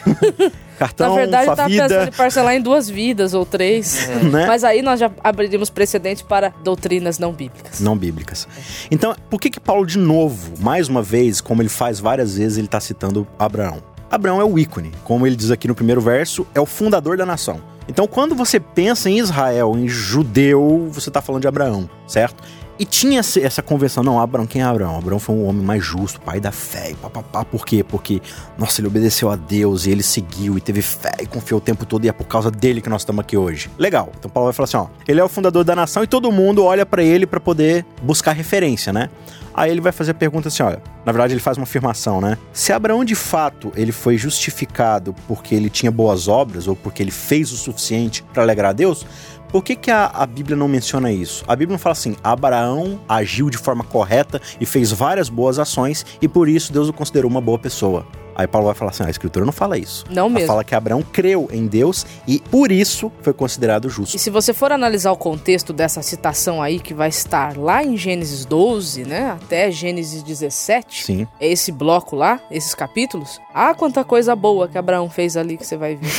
Cartão, 0.77 1.09
Na 1.09 1.15
verdade, 1.15 1.45
sua 1.45 1.55
tá 1.55 1.67
vida, 1.67 1.87
pensando 1.87 2.07
em 2.07 2.11
parcelar 2.11 2.55
em 2.55 2.61
duas 2.61 2.89
vidas 2.89 3.33
ou 3.33 3.45
três. 3.45 4.07
né? 4.31 4.47
Mas 4.47 4.63
aí 4.63 4.81
nós 4.81 4.99
já 4.99 5.11
abriríamos 5.23 5.69
precedente 5.69 6.23
para 6.23 6.49
doutrinas 6.63 7.19
não 7.19 7.31
bíblicas. 7.31 7.79
Não 7.79 7.97
bíblicas. 7.97 8.47
Então, 8.89 9.15
por 9.29 9.39
que 9.39 9.49
que 9.49 9.59
Paulo, 9.59 9.85
de 9.85 9.97
novo, 9.97 10.53
mais 10.59 10.87
uma 10.87 11.01
vez, 11.01 11.39
como 11.39 11.61
ele 11.61 11.69
faz 11.69 11.99
várias 11.99 12.37
vezes, 12.37 12.57
ele 12.57 12.67
está 12.67 12.79
citando 12.79 13.27
Abraão? 13.37 13.81
Abraão 14.09 14.39
é 14.39 14.43
o 14.43 14.59
ícone, 14.59 14.91
como 15.03 15.25
ele 15.25 15.35
diz 15.35 15.51
aqui 15.51 15.67
no 15.67 15.73
primeiro 15.73 16.01
verso, 16.01 16.45
é 16.53 16.59
o 16.59 16.65
fundador 16.65 17.17
da 17.17 17.25
nação. 17.25 17.61
Então, 17.87 18.07
quando 18.07 18.35
você 18.35 18.59
pensa 18.59 19.09
em 19.09 19.19
Israel, 19.19 19.73
em 19.75 19.87
judeu, 19.87 20.87
você 20.91 21.09
está 21.09 21.21
falando 21.21 21.41
de 21.41 21.47
Abraão, 21.47 21.89
certo? 22.07 22.43
E 22.83 22.85
tinha 22.85 23.21
essa 23.21 23.61
convenção, 23.61 24.03
não, 24.03 24.19
Abraão, 24.19 24.45
quem 24.45 24.61
é 24.61 24.65
Abraão? 24.65 24.97
Abraão 24.97 25.17
foi 25.17 25.33
um 25.33 25.47
homem 25.47 25.63
mais 25.63 25.81
justo, 25.81 26.19
pai 26.19 26.41
da 26.41 26.51
fé, 26.51 26.91
e 26.91 26.95
papapá, 26.95 27.45
por 27.45 27.65
quê? 27.65 27.81
Porque, 27.81 28.21
nossa, 28.57 28.81
ele 28.81 28.89
obedeceu 28.89 29.31
a 29.31 29.37
Deus 29.37 29.85
e 29.85 29.91
ele 29.91 30.03
seguiu 30.03 30.57
e 30.57 30.61
teve 30.61 30.81
fé 30.81 31.13
e 31.21 31.25
confiou 31.25 31.59
o 31.59 31.61
tempo 31.61 31.85
todo 31.85 32.03
e 32.03 32.09
é 32.09 32.11
por 32.11 32.27
causa 32.27 32.51
dele 32.51 32.81
que 32.81 32.89
nós 32.89 33.03
estamos 33.03 33.21
aqui 33.21 33.37
hoje. 33.37 33.71
Legal. 33.77 34.11
Então 34.19 34.29
Paulo 34.29 34.47
vai 34.47 34.53
falar 34.53 34.65
assim, 34.65 34.75
ó, 34.75 34.87
ele 35.07 35.21
é 35.21 35.23
o 35.23 35.29
fundador 35.29 35.63
da 35.63 35.73
nação 35.73 36.03
e 36.03 36.07
todo 36.07 36.29
mundo 36.29 36.61
olha 36.65 36.85
pra 36.85 37.01
ele 37.01 37.25
pra 37.25 37.39
poder 37.39 37.85
buscar 38.01 38.33
referência, 38.33 38.91
né? 38.91 39.09
Aí 39.53 39.71
ele 39.71 39.79
vai 39.79 39.91
fazer 39.91 40.11
a 40.11 40.15
pergunta 40.15 40.47
assim, 40.47 40.63
olha, 40.63 40.81
na 41.05 41.11
verdade 41.11 41.31
ele 41.31 41.39
faz 41.39 41.57
uma 41.57 41.63
afirmação, 41.63 42.19
né? 42.19 42.37
Se 42.51 42.73
Abraão 42.73 43.05
de 43.05 43.15
fato 43.15 43.71
ele 43.75 43.91
foi 43.91 44.17
justificado 44.17 45.15
porque 45.27 45.53
ele 45.53 45.69
tinha 45.69 45.91
boas 45.91 46.27
obras 46.27 46.67
ou 46.67 46.75
porque 46.75 47.01
ele 47.01 47.11
fez 47.11 47.51
o 47.51 47.55
suficiente 47.55 48.23
pra 48.33 48.43
alegrar 48.43 48.71
a 48.71 48.73
Deus, 48.73 49.05
por 49.53 49.63
que, 49.63 49.75
que 49.75 49.91
a, 49.91 50.07
a 50.07 50.25
Bíblia 50.25 50.57
não 50.57 50.67
menciona 50.67 51.11
isso? 51.11 51.45
A 51.47 51.55
Bíblia 51.55 51.75
não 51.75 51.79
fala 51.79 51.91
assim, 51.91 52.15
Abraão 52.23 52.99
agiu 53.07 53.51
de 53.51 53.57
forma 53.59 53.83
correta 53.83 54.41
e 54.59 54.65
fez 54.65 54.91
várias 54.91 55.29
boas 55.29 55.59
ações 55.59 56.03
e 56.19 56.27
por 56.27 56.49
isso 56.49 56.73
Deus 56.73 56.89
o 56.89 56.93
considerou 56.93 57.29
uma 57.29 57.39
boa 57.39 57.59
pessoa. 57.59 58.03
Aí 58.35 58.47
Paulo 58.47 58.67
vai 58.67 58.75
falar 58.75 58.91
assim, 58.91 59.03
"Ah, 59.03 59.07
a 59.07 59.09
escritura 59.09 59.45
não 59.45 59.51
fala 59.53 59.77
isso. 59.77 60.05
Não 60.09 60.25
Ela 60.25 60.29
mesmo. 60.29 60.47
fala 60.47 60.63
que 60.63 60.73
Abraão 60.75 61.01
creu 61.01 61.47
em 61.51 61.67
Deus 61.67 62.05
e 62.27 62.39
por 62.39 62.71
isso 62.71 63.11
foi 63.21 63.33
considerado 63.33 63.89
justo. 63.89 64.15
E 64.15 64.19
se 64.19 64.29
você 64.29 64.53
for 64.53 64.71
analisar 64.71 65.11
o 65.11 65.17
contexto 65.17 65.71
dessa 65.73 66.01
citação 66.01 66.61
aí, 66.61 66.79
que 66.79 66.93
vai 66.93 67.09
estar 67.09 67.57
lá 67.57 67.83
em 67.83 67.95
Gênesis 67.97 68.45
12, 68.45 69.03
né? 69.05 69.31
Até 69.31 69.69
Gênesis 69.71 70.23
17, 70.23 71.03
Sim. 71.03 71.27
é 71.39 71.47
esse 71.51 71.71
bloco 71.71 72.15
lá, 72.15 72.39
esses 72.51 72.73
capítulos. 72.73 73.39
Ah, 73.53 73.73
quanta 73.73 74.03
coisa 74.03 74.35
boa 74.35 74.67
que 74.67 74.77
Abraão 74.77 75.09
fez 75.09 75.37
ali 75.37 75.57
que 75.57 75.65
você 75.65 75.77
vai 75.77 75.95
ver. 75.95 76.09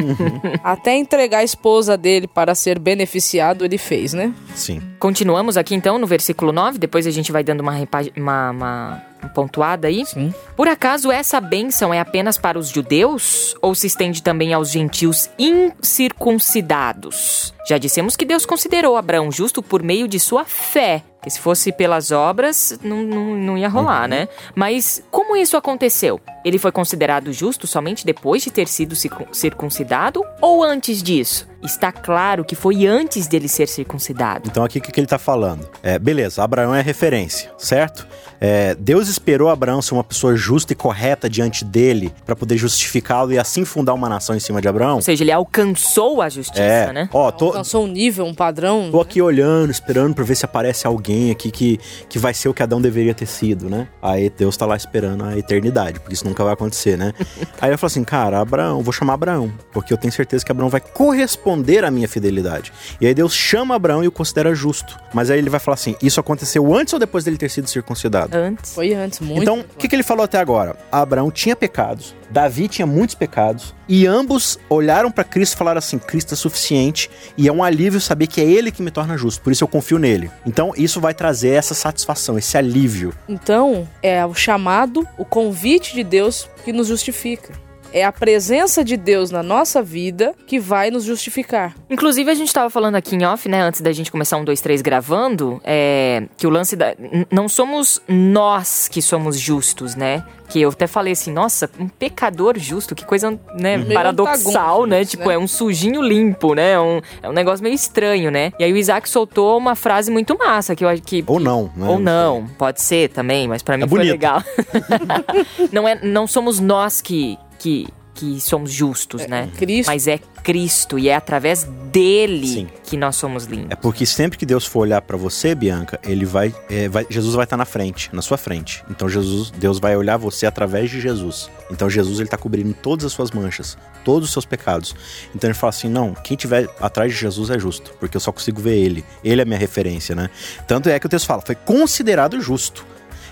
Até 0.62 0.94
entregar 0.96 1.38
a 1.38 1.44
esposa 1.44 1.96
dele 1.96 2.26
para 2.26 2.54
ser 2.54 2.78
beneficiado, 2.78 3.64
ele 3.64 3.78
fez, 3.78 4.12
né? 4.12 4.32
Sim. 4.54 4.80
Continuamos 4.98 5.56
aqui 5.56 5.74
então 5.74 5.98
no 5.98 6.06
versículo 6.06 6.52
9, 6.52 6.78
depois 6.78 7.06
a 7.06 7.10
gente 7.10 7.32
vai 7.32 7.42
dando 7.44 7.60
uma, 7.60 7.72
uma, 8.16 8.50
uma 8.50 9.02
pontuada 9.28 9.88
aí. 9.88 10.04
Sim. 10.06 10.32
Por 10.56 10.68
acaso 10.68 11.10
essa 11.10 11.40
bênção 11.40 11.92
é 11.92 12.00
apenas 12.00 12.38
para 12.38 12.58
os 12.58 12.68
judeus 12.68 13.54
ou 13.60 13.74
se 13.74 13.86
estende 13.86 14.22
também 14.22 14.52
aos 14.52 14.70
gentios 14.70 15.28
incircuncidados? 15.38 17.52
Já 17.68 17.78
dissemos 17.78 18.16
que 18.16 18.24
Deus 18.24 18.46
considerou 18.46 18.96
Abraão 18.96 19.30
justo 19.32 19.62
por 19.62 19.82
meio 19.82 20.06
de 20.06 20.20
sua 20.20 20.44
fé. 20.44 21.02
Que 21.22 21.30
se 21.30 21.40
fosse 21.40 21.72
pelas 21.72 22.12
obras, 22.12 22.78
não, 22.84 23.02
não, 23.02 23.34
não 23.36 23.58
ia 23.58 23.68
rolar, 23.68 24.06
né? 24.06 24.28
Mas 24.54 25.02
como 25.10 25.36
isso 25.36 25.56
aconteceu? 25.56 26.20
Ele 26.44 26.56
foi 26.56 26.70
considerado 26.70 27.32
justo 27.32 27.66
somente 27.66 28.06
depois 28.06 28.44
de 28.44 28.52
ter 28.52 28.68
sido 28.68 28.94
circun- 28.94 29.26
circuncidado 29.32 30.22
ou 30.40 30.62
antes 30.62 31.02
disso? 31.02 31.48
Está 31.66 31.92
claro 31.92 32.44
que 32.44 32.54
foi 32.54 32.86
antes 32.86 33.26
dele 33.26 33.48
ser 33.48 33.68
circuncidado. 33.68 34.48
Então 34.48 34.64
aqui 34.64 34.78
o 34.78 34.82
que, 34.82 34.90
que 34.92 35.00
ele 35.00 35.06
tá 35.06 35.18
falando? 35.18 35.68
É, 35.82 35.98
beleza, 35.98 36.42
Abraão 36.42 36.74
é 36.74 36.80
referência, 36.80 37.50
certo? 37.58 38.06
É, 38.40 38.74
Deus 38.74 39.08
esperou 39.08 39.48
Abraão 39.48 39.80
ser 39.80 39.94
uma 39.94 40.04
pessoa 40.04 40.36
justa 40.36 40.72
e 40.72 40.76
correta 40.76 41.28
diante 41.28 41.64
dele 41.64 42.12
para 42.24 42.36
poder 42.36 42.56
justificá-lo 42.58 43.32
e 43.32 43.38
assim 43.38 43.64
fundar 43.64 43.94
uma 43.94 44.08
nação 44.10 44.36
em 44.36 44.40
cima 44.40 44.60
de 44.60 44.68
Abraão? 44.68 44.96
Ou 44.96 45.02
seja, 45.02 45.24
ele 45.24 45.32
alcançou 45.32 46.20
a 46.20 46.28
justiça, 46.28 46.60
É, 46.62 46.92
né? 46.92 47.08
ó, 47.12 47.30
tô, 47.30 47.46
Alcançou 47.46 47.84
um 47.84 47.88
nível, 47.88 48.26
um 48.26 48.34
padrão. 48.34 48.90
tô 48.90 49.00
aqui 49.00 49.22
olhando, 49.22 49.70
esperando 49.70 50.14
pra 50.14 50.22
ver 50.22 50.34
se 50.36 50.44
aparece 50.44 50.86
alguém 50.86 51.30
aqui 51.30 51.50
que, 51.50 51.80
que 52.08 52.18
vai 52.18 52.34
ser 52.34 52.48
o 52.50 52.54
que 52.54 52.62
Adão 52.62 52.80
deveria 52.80 53.14
ter 53.14 53.26
sido, 53.26 53.70
né? 53.70 53.88
Aí 54.02 54.28
Deus 54.30 54.54
tá 54.56 54.66
lá 54.66 54.76
esperando 54.76 55.24
a 55.24 55.36
eternidade, 55.36 55.98
porque 55.98 56.12
isso 56.14 56.26
nunca 56.26 56.44
vai 56.44 56.52
acontecer, 56.52 56.96
né? 56.98 57.14
Aí 57.60 57.70
ele 57.70 57.76
falou 57.78 57.86
assim, 57.88 58.04
cara, 58.04 58.38
Abraão, 58.40 58.82
vou 58.82 58.92
chamar 58.92 59.14
Abraão, 59.14 59.50
porque 59.72 59.92
eu 59.92 59.96
tenho 59.96 60.12
certeza 60.12 60.44
que 60.44 60.52
Abraão 60.52 60.68
vai 60.68 60.80
corresponder 60.80 61.55
à 61.84 61.90
minha 61.90 62.08
fidelidade. 62.08 62.72
E 63.00 63.06
aí 63.06 63.14
Deus 63.14 63.34
chama 63.34 63.74
Abraão 63.74 64.02
e 64.02 64.08
o 64.08 64.12
considera 64.12 64.54
justo. 64.54 64.98
Mas 65.12 65.30
aí 65.30 65.38
ele 65.38 65.50
vai 65.50 65.60
falar 65.60 65.74
assim, 65.74 65.96
isso 66.02 66.20
aconteceu 66.20 66.74
antes 66.74 66.92
ou 66.92 67.00
depois 67.00 67.24
dele 67.24 67.36
ter 67.36 67.50
sido 67.50 67.68
circuncidado? 67.68 68.36
Antes. 68.36 68.74
Foi 68.74 68.94
antes, 68.94 69.20
muito. 69.20 69.42
Então, 69.42 69.60
o 69.60 69.78
que, 69.78 69.88
que 69.88 69.94
ele 69.94 70.02
falou 70.02 70.24
até 70.24 70.38
agora? 70.38 70.76
Abraão 70.90 71.30
tinha 71.30 71.56
pecados, 71.56 72.14
Davi 72.30 72.68
tinha 72.68 72.86
muitos 72.86 73.14
pecados, 73.14 73.74
e 73.88 74.06
ambos 74.06 74.58
olharam 74.68 75.10
para 75.10 75.24
Cristo 75.24 75.54
e 75.54 75.56
falaram 75.56 75.78
assim: 75.78 75.98
Cristo 75.98 76.34
é 76.34 76.36
suficiente, 76.36 77.10
e 77.36 77.48
é 77.48 77.52
um 77.52 77.62
alívio 77.62 78.00
saber 78.00 78.26
que 78.26 78.40
é 78.40 78.44
Ele 78.44 78.70
que 78.70 78.82
me 78.82 78.90
torna 78.90 79.16
justo, 79.16 79.40
por 79.42 79.52
isso 79.52 79.64
eu 79.64 79.68
confio 79.68 79.98
nele. 79.98 80.30
Então, 80.44 80.72
isso 80.76 81.00
vai 81.00 81.14
trazer 81.14 81.50
essa 81.50 81.74
satisfação, 81.74 82.38
esse 82.38 82.56
alívio. 82.56 83.14
Então, 83.28 83.88
é 84.02 84.24
o 84.24 84.34
chamado, 84.34 85.06
o 85.16 85.24
convite 85.24 85.94
de 85.94 86.02
Deus 86.02 86.48
que 86.64 86.72
nos 86.72 86.88
justifica. 86.88 87.65
É 87.92 88.04
a 88.04 88.12
presença 88.12 88.84
de 88.84 88.96
Deus 88.96 89.30
na 89.30 89.42
nossa 89.42 89.82
vida 89.82 90.34
que 90.46 90.58
vai 90.58 90.90
nos 90.90 91.04
justificar. 91.04 91.74
Inclusive, 91.88 92.30
a 92.30 92.34
gente 92.34 92.52
tava 92.52 92.68
falando 92.68 92.94
aqui 92.96 93.16
em 93.16 93.24
off, 93.24 93.48
né, 93.48 93.62
antes 93.62 93.80
da 93.80 93.90
gente 93.92 94.10
começar 94.12 94.36
um, 94.36 94.44
dois, 94.44 94.60
três 94.60 94.82
gravando, 94.82 95.60
é, 95.64 96.24
que 96.36 96.46
o 96.46 96.50
lance 96.50 96.76
da. 96.76 96.94
Não 97.30 97.48
somos 97.48 98.02
nós 98.06 98.86
que 98.88 99.00
somos 99.00 99.38
justos, 99.38 99.94
né? 99.94 100.22
Que 100.48 100.60
eu 100.60 100.68
até 100.68 100.86
falei 100.86 101.12
assim, 101.12 101.32
nossa, 101.32 101.68
um 101.80 101.88
pecador 101.88 102.56
justo, 102.58 102.94
que 102.94 103.04
coisa, 103.04 103.30
né, 103.58 103.78
Meio 103.78 103.92
paradoxal, 103.94 104.86
né? 104.86 105.02
isso, 105.02 105.12
Tipo, 105.12 105.28
né? 105.28 105.34
é 105.34 105.38
um 105.38 105.48
sujinho 105.48 106.00
limpo, 106.02 106.54
né? 106.54 106.72
É 106.72 106.80
um, 106.80 107.00
é 107.22 107.28
um 107.28 107.32
negócio 107.32 107.62
meio 107.64 107.74
estranho, 107.74 108.30
né? 108.30 108.52
E 108.58 108.62
aí 108.64 108.72
o 108.72 108.76
Isaac 108.76 109.08
soltou 109.08 109.56
uma 109.58 109.74
frase 109.74 110.10
muito 110.10 110.36
massa, 110.38 110.76
que 110.76 110.84
eu 110.84 110.88
acho 110.88 111.02
que. 111.02 111.24
Ou 111.26 111.40
não, 111.40 111.70
né? 111.74 111.88
Ou 111.88 111.98
não, 111.98 112.46
pode 112.58 112.80
ser 112.80 113.08
também, 113.08 113.48
mas 113.48 113.62
pra 113.62 113.76
mim 113.76 113.84
É 113.84 113.88
foi 113.88 113.98
bonito. 113.98 114.12
legal. 114.12 114.42
não, 115.72 115.88
é, 115.88 115.98
não 116.02 116.26
somos 116.26 116.60
nós 116.60 117.00
que, 117.00 117.36
que, 117.56 117.86
que 118.14 118.40
somos 118.40 118.70
justos, 118.72 119.26
né? 119.26 119.50
Cristo. 119.56 119.88
Mas 119.88 120.06
é 120.08 120.18
Cristo 120.42 120.98
e 120.98 121.08
é 121.08 121.14
através 121.14 121.64
dele 121.90 122.46
Sim. 122.46 122.68
que 122.84 122.96
nós 122.96 123.16
somos 123.16 123.44
limpos. 123.46 123.70
É 123.70 123.74
porque 123.74 124.06
sempre 124.06 124.38
que 124.38 124.46
Deus 124.46 124.64
for 124.64 124.80
olhar 124.80 125.02
para 125.02 125.16
você, 125.16 125.54
Bianca, 125.54 125.98
ele 126.04 126.24
vai, 126.24 126.54
é, 126.70 126.88
vai- 126.88 127.06
Jesus 127.10 127.34
vai 127.34 127.44
estar 127.44 127.56
na 127.56 127.64
frente, 127.64 128.08
na 128.14 128.22
sua 128.22 128.36
frente. 128.38 128.84
Então 128.90 129.08
Jesus, 129.08 129.50
Deus 129.50 129.78
vai 129.80 129.96
olhar 129.96 130.16
você 130.16 130.46
através 130.46 130.90
de 130.90 131.00
Jesus. 131.00 131.50
Então 131.70 131.90
Jesus 131.90 132.20
ele 132.20 132.28
tá 132.28 132.36
cobrindo 132.38 132.72
todas 132.74 133.04
as 133.06 133.12
suas 133.12 133.30
manchas, 133.32 133.76
todos 134.04 134.28
os 134.28 134.32
seus 134.32 134.44
pecados. 134.46 134.94
Então 135.34 135.48
ele 135.50 135.54
fala 135.58 135.70
assim: 135.70 135.88
"Não, 135.88 136.14
quem 136.14 136.36
tiver 136.36 136.68
atrás 136.80 137.12
de 137.12 137.18
Jesus 137.18 137.50
é 137.50 137.58
justo, 137.58 137.92
porque 137.98 138.16
eu 138.16 138.20
só 138.20 138.30
consigo 138.30 138.60
ver 138.60 138.76
ele. 138.78 139.04
Ele 139.24 139.42
é 139.42 139.44
minha 139.44 139.58
referência, 139.58 140.14
né?" 140.14 140.30
Tanto 140.68 140.88
é 140.88 140.98
que 141.00 141.06
o 141.06 141.08
texto 141.08 141.26
fala: 141.26 141.42
"Foi 141.44 141.54
considerado 141.54 142.40
justo". 142.40 142.86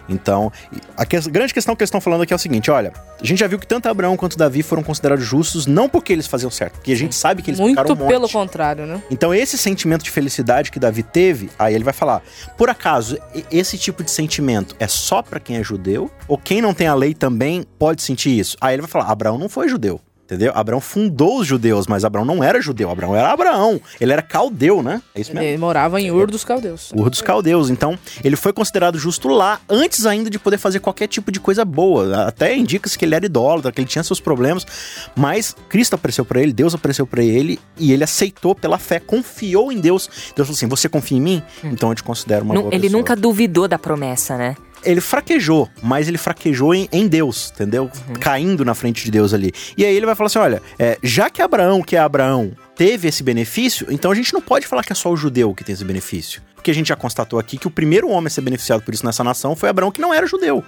Então, 0.09 0.53
a 0.97 1.07
que- 1.07 1.19
grande 1.31 1.55
questão 1.55 1.75
que 1.75 1.83
eles 1.83 1.89
estão 1.89 2.01
falando 2.01 2.23
aqui 2.23 2.33
é 2.33 2.37
o 2.37 2.39
seguinte: 2.39 2.71
olha, 2.71 2.93
a 3.21 3.25
gente 3.27 3.39
já 3.39 3.47
viu 3.47 3.59
que 3.59 3.67
tanto 3.67 3.89
Abraão 3.89 4.17
quanto 4.17 4.37
Davi 4.37 4.63
foram 4.63 4.83
considerados 4.83 5.25
justos, 5.25 5.67
não 5.67 5.89
porque 5.89 6.13
eles 6.13 6.27
faziam 6.27 6.51
certo, 6.51 6.75
porque 6.75 6.93
a 6.93 6.97
gente 6.97 7.15
sabe 7.15 7.43
que 7.43 7.51
eles 7.51 7.61
Muito 7.61 7.77
pecaram 7.77 7.95
um 7.95 7.99
monte. 7.99 8.09
pelo 8.11 8.29
contrário, 8.29 8.87
né? 8.87 9.03
Então, 9.11 9.35
esse 9.35 9.57
sentimento 9.57 10.03
de 10.03 10.11
felicidade 10.11 10.71
que 10.71 10.79
Davi 10.79 11.03
teve, 11.03 11.51
aí 11.59 11.75
ele 11.75 11.85
vai 11.85 11.95
falar: 11.95 12.23
por 12.57 12.69
acaso, 12.69 13.19
esse 13.51 13.79
tipo 13.79 14.03
de 14.05 14.11
sentimento 14.11 14.77
é 14.79 14.87
só 14.87 15.23
pra 15.23 15.41
quem 15.41 15.57
é 15.57 15.63
judeu? 15.63 16.11
Ou 16.29 16.37
quem 16.37 16.61
não 16.61 16.75
tem 16.75 16.87
a 16.87 16.95
lei 16.95 17.15
também 17.15 17.65
pode 17.79 18.03
sentir 18.03 18.39
isso? 18.39 18.57
Aí 18.61 18.75
ele 18.75 18.83
vai 18.83 18.91
falar: 18.91 19.07
Abraão 19.11 19.39
não 19.39 19.49
foi 19.49 19.69
judeu. 19.69 20.01
Entendeu? 20.35 20.53
Abraão 20.55 20.81
fundou 20.81 21.38
os 21.41 21.47
judeus, 21.47 21.87
mas 21.87 22.05
Abraão 22.05 22.25
não 22.25 22.43
era 22.43 22.61
judeu. 22.61 22.91
Abraão 22.91 23.14
era 23.14 23.31
Abraão. 23.33 23.81
Ele 24.00 24.12
era 24.12 24.23
caldeu, 24.23 24.83
né? 24.83 25.00
É 25.14 25.21
isso 25.21 25.33
mesmo. 25.33 25.47
Ele 25.49 25.59
morava 25.59 26.00
em 26.00 26.11
Ur 26.11 26.31
dos 26.31 26.45
Caldeus. 26.45 26.91
Ur 26.95 27.09
dos 27.11 27.21
Caldeus. 27.23 27.71
Então, 27.71 27.99
ele 28.23 28.37
foi 28.37 28.53
considerado 28.53 28.99
justo 28.99 29.29
lá, 29.29 29.61
antes 29.69 30.07
ainda 30.07 30.29
de 30.29 30.38
poder 30.38 30.59
fazer 30.59 30.81
qualquer 30.81 31.07
tipo 31.07 31.31
de 31.31 31.38
coisa 31.41 31.64
boa. 31.64 32.25
Até 32.26 32.57
indica-se 32.57 32.99
que 32.99 33.05
ele 33.05 33.14
era 33.14 33.25
idólatra, 33.26 33.71
que 33.73 33.81
ele 33.81 33.88
tinha 33.88 34.03
seus 34.03 34.21
problemas. 34.21 34.67
Mas 35.14 35.55
Cristo 35.69 35.95
apareceu 35.95 36.25
para 36.25 36.41
ele, 36.41 36.53
Deus 36.53 36.75
apareceu 36.75 37.07
para 37.07 37.23
ele, 37.23 37.59
e 37.79 37.93
ele 37.93 38.05
aceitou 38.05 38.55
pela 38.55 38.79
fé, 38.79 38.99
confiou 39.00 39.71
em 39.71 39.79
Deus. 39.81 40.09
Deus 40.35 40.47
falou 40.49 40.53
assim: 40.57 40.69
Você 40.69 40.88
confia 40.88 41.19
em 41.19 41.21
mim? 41.21 41.43
Hum. 41.62 41.71
Então 41.73 41.88
eu 41.91 41.95
te 41.95 42.03
considero 42.03 42.45
uma 42.45 42.55
Nu- 42.55 42.62
boa 42.62 42.75
ele 42.75 42.83
pessoa. 42.83 42.99
nunca 42.99 43.14
duvidou 43.17 43.69
da 43.69 43.79
promessa, 43.79 44.37
né? 44.37 44.57
Ele 44.85 45.00
fraquejou, 45.00 45.69
mas 45.83 46.09
ele 46.09 46.19
fraquejou 46.19 46.75
em, 46.75 46.88
em 46.93 47.07
Deus, 47.07 47.53
entendeu? 47.55 47.91
Caindo 48.21 48.64
na 48.64 48.75
frente 48.75 49.05
de 49.05 49.11
Deus 49.11 49.35
ali. 49.35 49.53
E 49.76 49.85
aí 49.85 49.95
ele 49.95 50.07
vai 50.07 50.14
falar 50.14 50.26
assim: 50.26 50.38
olha, 50.38 50.62
é, 50.79 50.99
já 51.03 51.31
que 51.31 51.43
Abraão, 51.43 51.83
que 51.83 51.97
é 51.97 51.99
Abraão, 51.99 52.53
teve 52.76 53.09
esse 53.09 53.23
benefício, 53.23 53.87
então 53.90 54.11
a 54.11 54.14
gente 54.14 54.33
não 54.33 54.40
pode 54.40 54.66
falar 54.66 54.83
que 54.83 54.93
é 54.93 54.97
só 54.97 55.11
o 55.11 55.16
judeu 55.16 55.54
que 55.54 55.62
tem 55.64 55.73
esse 55.73 55.85
benefício. 55.85 56.43
Porque 56.54 56.71
a 56.71 56.75
gente 56.75 56.88
já 56.88 56.97
constatou 56.97 57.38
aqui 57.38 57.59
que 57.59 57.66
o 57.66 57.71
primeiro 57.71 58.09
homem 58.09 58.26
a 58.28 58.31
ser 58.31 58.40
beneficiado 58.40 58.81
por 58.83 58.95
isso 58.95 59.04
nessa 59.04 59.23
nação 59.23 59.54
foi 59.54 59.69
Abraão, 59.69 59.93
que 59.93 60.00
não 60.00 60.14
era 60.14 60.26
judeu. 60.26 60.64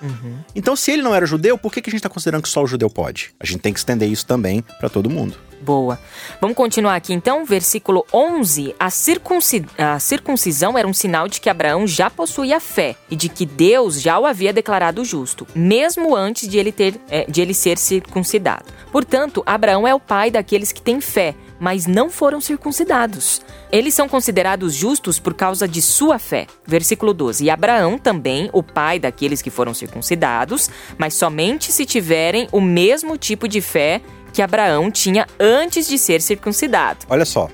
Então, 0.54 0.76
se 0.76 0.90
ele 0.90 1.00
não 1.00 1.14
era 1.14 1.24
judeu, 1.24 1.56
por 1.56 1.72
que, 1.72 1.80
que 1.80 1.88
a 1.88 1.92
gente 1.92 2.00
está 2.00 2.08
considerando 2.10 2.42
que 2.42 2.50
só 2.50 2.62
o 2.62 2.66
judeu 2.66 2.90
pode? 2.90 3.30
A 3.40 3.46
gente 3.46 3.60
tem 3.60 3.72
que 3.72 3.78
estender 3.78 4.06
isso 4.06 4.26
também 4.26 4.62
para 4.78 4.90
todo 4.90 5.08
mundo. 5.08 5.38
Boa. 5.62 5.98
Vamos 6.38 6.54
continuar 6.54 6.96
aqui 6.96 7.14
então, 7.14 7.46
versículo 7.46 8.04
11. 8.12 8.74
A, 8.78 8.90
circunci- 8.90 9.64
a 9.78 9.98
circuncisão 9.98 10.76
era 10.76 10.86
um 10.86 10.92
sinal 10.92 11.28
de 11.28 11.40
que 11.40 11.48
Abraão 11.48 11.86
já 11.86 12.10
possuía 12.10 12.60
fé 12.60 12.94
e 13.10 13.16
de 13.16 13.30
que 13.30 13.46
Deus 13.46 13.98
já 13.98 14.18
o 14.18 14.26
havia 14.26 14.52
declarado 14.52 15.02
justo, 15.02 15.46
mesmo 15.54 16.14
antes 16.14 16.46
de 16.46 16.58
ele, 16.58 16.72
ter, 16.72 17.00
eh, 17.08 17.24
de 17.26 17.40
ele 17.40 17.54
ser 17.54 17.78
circuncidado. 17.78 18.66
Portanto, 18.92 19.42
Abraão 19.46 19.88
é 19.88 19.94
o 19.94 19.98
pai 20.00 20.30
daqueles 20.30 20.72
que 20.72 20.82
têm 20.82 21.00
fé, 21.00 21.34
mas 21.58 21.86
não 21.86 22.10
foram 22.10 22.40
circuncidados. 22.40 23.40
Eles 23.70 23.94
são 23.94 24.08
considerados 24.08 24.74
justos 24.74 25.18
por 25.18 25.34
causa 25.34 25.66
de 25.66 25.82
sua 25.82 26.18
fé. 26.18 26.46
Versículo 26.66 27.12
12. 27.12 27.44
E 27.44 27.50
Abraão 27.50 27.98
também, 27.98 28.48
o 28.52 28.62
pai 28.62 28.98
daqueles 28.98 29.42
que 29.42 29.50
foram 29.50 29.74
circuncidados, 29.74 30.70
mas 30.98 31.14
somente 31.14 31.72
se 31.72 31.84
tiverem 31.84 32.48
o 32.52 32.60
mesmo 32.60 33.16
tipo 33.16 33.48
de 33.48 33.60
fé 33.60 34.00
que 34.36 34.42
Abraão 34.42 34.90
tinha 34.90 35.26
antes 35.40 35.88
de 35.88 35.98
ser 35.98 36.20
circuncidado. 36.20 37.06
Olha 37.08 37.24
só, 37.24 37.48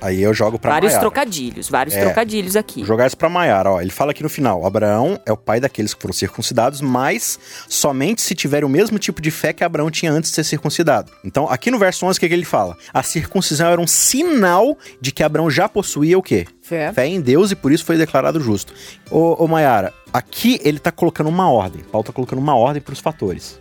aí 0.00 0.20
eu 0.20 0.34
jogo 0.34 0.58
para 0.58 0.68
Hum. 0.70 0.74
vários 0.74 0.90
Maiara. 0.92 1.00
trocadilhos, 1.00 1.68
vários 1.68 1.94
É. 1.94 2.00
trocadilhos 2.00 2.56
aqui. 2.56 2.80
Vou 2.80 2.86
jogar 2.88 3.06
isso 3.06 3.16
pra 3.16 3.28
Maiara, 3.28 3.70
ó. 3.70 3.80
Ele 3.80 3.90
fala 3.92 4.10
aqui 4.10 4.20
no 4.20 4.28
final: 4.28 4.66
Abraão 4.66 5.16
é 5.24 5.32
o 5.32 5.36
pai 5.36 5.60
daqueles 5.60 5.94
que 5.94 6.02
foram 6.02 6.12
circuncidados, 6.12 6.80
mas 6.80 7.38
somente 7.68 8.20
se 8.20 8.34
tiver 8.34 8.64
o 8.64 8.68
mesmo 8.68 8.98
tipo 8.98 9.22
de 9.22 9.30
fé 9.30 9.52
que 9.52 9.62
Abraão 9.62 9.92
tinha 9.92 10.10
antes 10.10 10.30
de 10.30 10.34
ser 10.34 10.42
circuncidado. 10.44 11.12
Então, 11.24 11.48
aqui 11.48 11.70
no 11.70 11.78
verso 11.78 12.04
11, 12.04 12.16
o 12.16 12.20
que, 12.20 12.26
que 12.28 12.34
ele 12.34 12.44
fala? 12.44 12.76
A 12.92 13.04
circuncisão 13.04 13.68
era 13.70 13.80
um 13.80 13.86
sinal 13.86 14.76
de 15.00 15.12
que 15.12 15.22
Abraão 15.22 15.48
já 15.48 15.68
possuía 15.68 16.18
o 16.18 16.22
quê? 16.22 16.46
Fé. 16.60 16.92
Fé 16.92 17.06
em 17.06 17.20
Deus 17.20 17.52
e 17.52 17.54
por 17.54 17.70
isso 17.70 17.84
foi 17.84 17.96
declarado 17.96 18.40
justo. 18.40 18.72
Ô, 19.08 19.44
ô 19.44 19.46
Maiara, 19.46 19.92
aqui 20.12 20.58
ele 20.64 20.80
tá 20.80 20.90
colocando 20.90 21.28
uma 21.28 21.48
ordem. 21.48 21.84
Paulo 21.92 22.04
tá 22.04 22.12
colocando 22.12 22.40
uma 22.40 22.56
ordem 22.56 22.82
pros 22.82 22.98
fatores. 22.98 23.60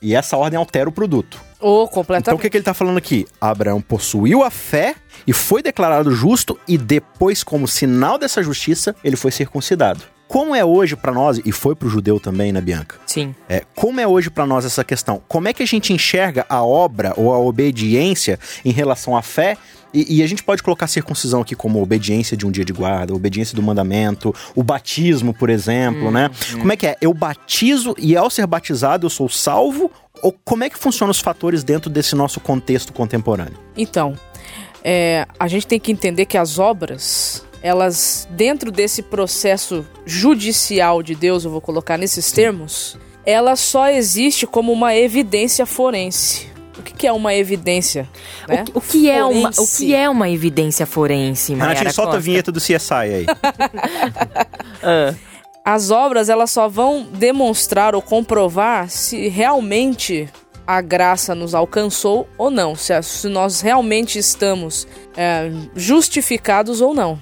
E 0.00 0.14
essa 0.14 0.36
ordem 0.36 0.56
altera 0.58 0.88
o 0.88 0.92
produto. 0.92 1.40
Ou 1.62 1.82
Então 1.82 1.84
o 1.84 1.88
completamente. 1.88 2.40
que, 2.40 2.50
que 2.50 2.56
ele 2.56 2.64
tá 2.64 2.74
falando 2.74 2.98
aqui? 2.98 3.26
Abraão 3.40 3.80
possuiu 3.80 4.42
a 4.42 4.50
fé 4.50 4.94
e 5.26 5.32
foi 5.32 5.62
declarado 5.62 6.10
justo, 6.10 6.58
e 6.66 6.76
depois, 6.76 7.42
como 7.44 7.68
sinal 7.68 8.18
dessa 8.18 8.42
justiça, 8.42 8.94
ele 9.04 9.16
foi 9.16 9.30
circuncidado. 9.30 10.02
Como 10.26 10.54
é 10.54 10.64
hoje 10.64 10.96
pra 10.96 11.12
nós, 11.12 11.38
e 11.44 11.52
foi 11.52 11.74
pro 11.74 11.90
judeu 11.90 12.18
também, 12.18 12.52
né, 12.52 12.60
Bianca? 12.60 12.96
Sim. 13.06 13.34
É, 13.48 13.64
como 13.74 14.00
é 14.00 14.06
hoje 14.06 14.30
pra 14.30 14.46
nós 14.46 14.64
essa 14.64 14.82
questão? 14.82 15.22
Como 15.28 15.46
é 15.46 15.52
que 15.52 15.62
a 15.62 15.66
gente 15.66 15.92
enxerga 15.92 16.46
a 16.48 16.62
obra 16.64 17.12
ou 17.18 17.34
a 17.34 17.38
obediência 17.38 18.38
em 18.64 18.72
relação 18.72 19.14
à 19.14 19.20
fé? 19.20 19.58
E, 19.92 20.16
e 20.16 20.22
a 20.22 20.26
gente 20.26 20.42
pode 20.42 20.62
colocar 20.62 20.86
a 20.86 20.88
circuncisão 20.88 21.42
aqui 21.42 21.54
como 21.54 21.82
obediência 21.82 22.34
de 22.34 22.46
um 22.46 22.50
dia 22.50 22.64
de 22.64 22.72
guarda, 22.72 23.14
obediência 23.14 23.54
do 23.54 23.62
mandamento, 23.62 24.34
o 24.54 24.62
batismo, 24.62 25.34
por 25.34 25.50
exemplo, 25.50 26.10
né? 26.10 26.30
Como 26.52 26.72
é 26.72 26.76
que 26.78 26.86
é? 26.86 26.96
Eu 26.98 27.12
batizo 27.12 27.94
e 27.98 28.16
ao 28.16 28.30
ser 28.30 28.46
batizado 28.46 29.04
eu 29.04 29.10
sou 29.10 29.28
salvo? 29.28 29.90
Ou 30.22 30.32
como 30.44 30.62
é 30.64 30.70
que 30.70 30.78
funcionam 30.78 31.10
os 31.10 31.20
fatores 31.20 31.64
dentro 31.64 31.90
desse 31.90 32.14
nosso 32.14 32.38
contexto 32.40 32.92
contemporâneo? 32.92 33.58
Então, 33.76 34.16
é, 34.84 35.26
a 35.38 35.48
gente 35.48 35.66
tem 35.66 35.80
que 35.80 35.90
entender 35.90 36.26
que 36.26 36.38
as 36.38 36.58
obras, 36.58 37.44
elas, 37.62 38.28
dentro 38.30 38.70
desse 38.70 39.02
processo 39.02 39.84
judicial 40.06 41.02
de 41.02 41.14
Deus, 41.14 41.44
eu 41.44 41.50
vou 41.50 41.60
colocar 41.60 41.98
nesses 41.98 42.30
termos, 42.32 42.96
ela 43.26 43.56
só 43.56 43.88
existe 43.88 44.46
como 44.46 44.72
uma 44.72 44.94
evidência 44.94 45.66
forense. 45.66 46.50
O 46.78 46.82
que, 46.82 46.94
que 46.94 47.06
é 47.06 47.12
uma 47.12 47.34
evidência? 47.34 48.08
né? 48.48 48.62
O, 48.62 48.64
que- 48.64 48.72
o 48.78 48.80
que 48.80 49.10
é 49.10 49.22
uma, 49.24 49.50
o 49.50 49.52
Forense. 49.52 49.76
que 49.86 49.94
é 49.94 50.08
uma 50.08 50.28
evidência 50.30 50.86
forense, 50.86 51.52
Renatinho, 51.54 51.92
solta 51.92 52.12
a 52.12 52.14
Costa? 52.14 52.20
vinheta 52.20 52.50
do 52.50 52.58
CSI 52.60 52.92
aí. 52.94 53.26
Ah, 54.84 55.14
As 55.64 55.90
obras 55.90 56.28
elas 56.28 56.50
só 56.50 56.68
vão 56.68 57.02
demonstrar 57.04 57.94
ou 57.94 58.02
comprovar 58.02 58.88
se 58.90 59.28
realmente 59.28 60.28
a 60.66 60.80
graça 60.80 61.34
nos 61.34 61.54
alcançou 61.54 62.28
ou 62.38 62.50
não, 62.50 62.74
se, 62.74 62.92
a- 62.92 63.02
se 63.02 63.28
nós 63.28 63.60
realmente 63.60 64.18
estamos 64.18 64.86
é, 65.16 65.50
justificados 65.74 66.80
ou 66.80 66.94
não. 66.94 67.18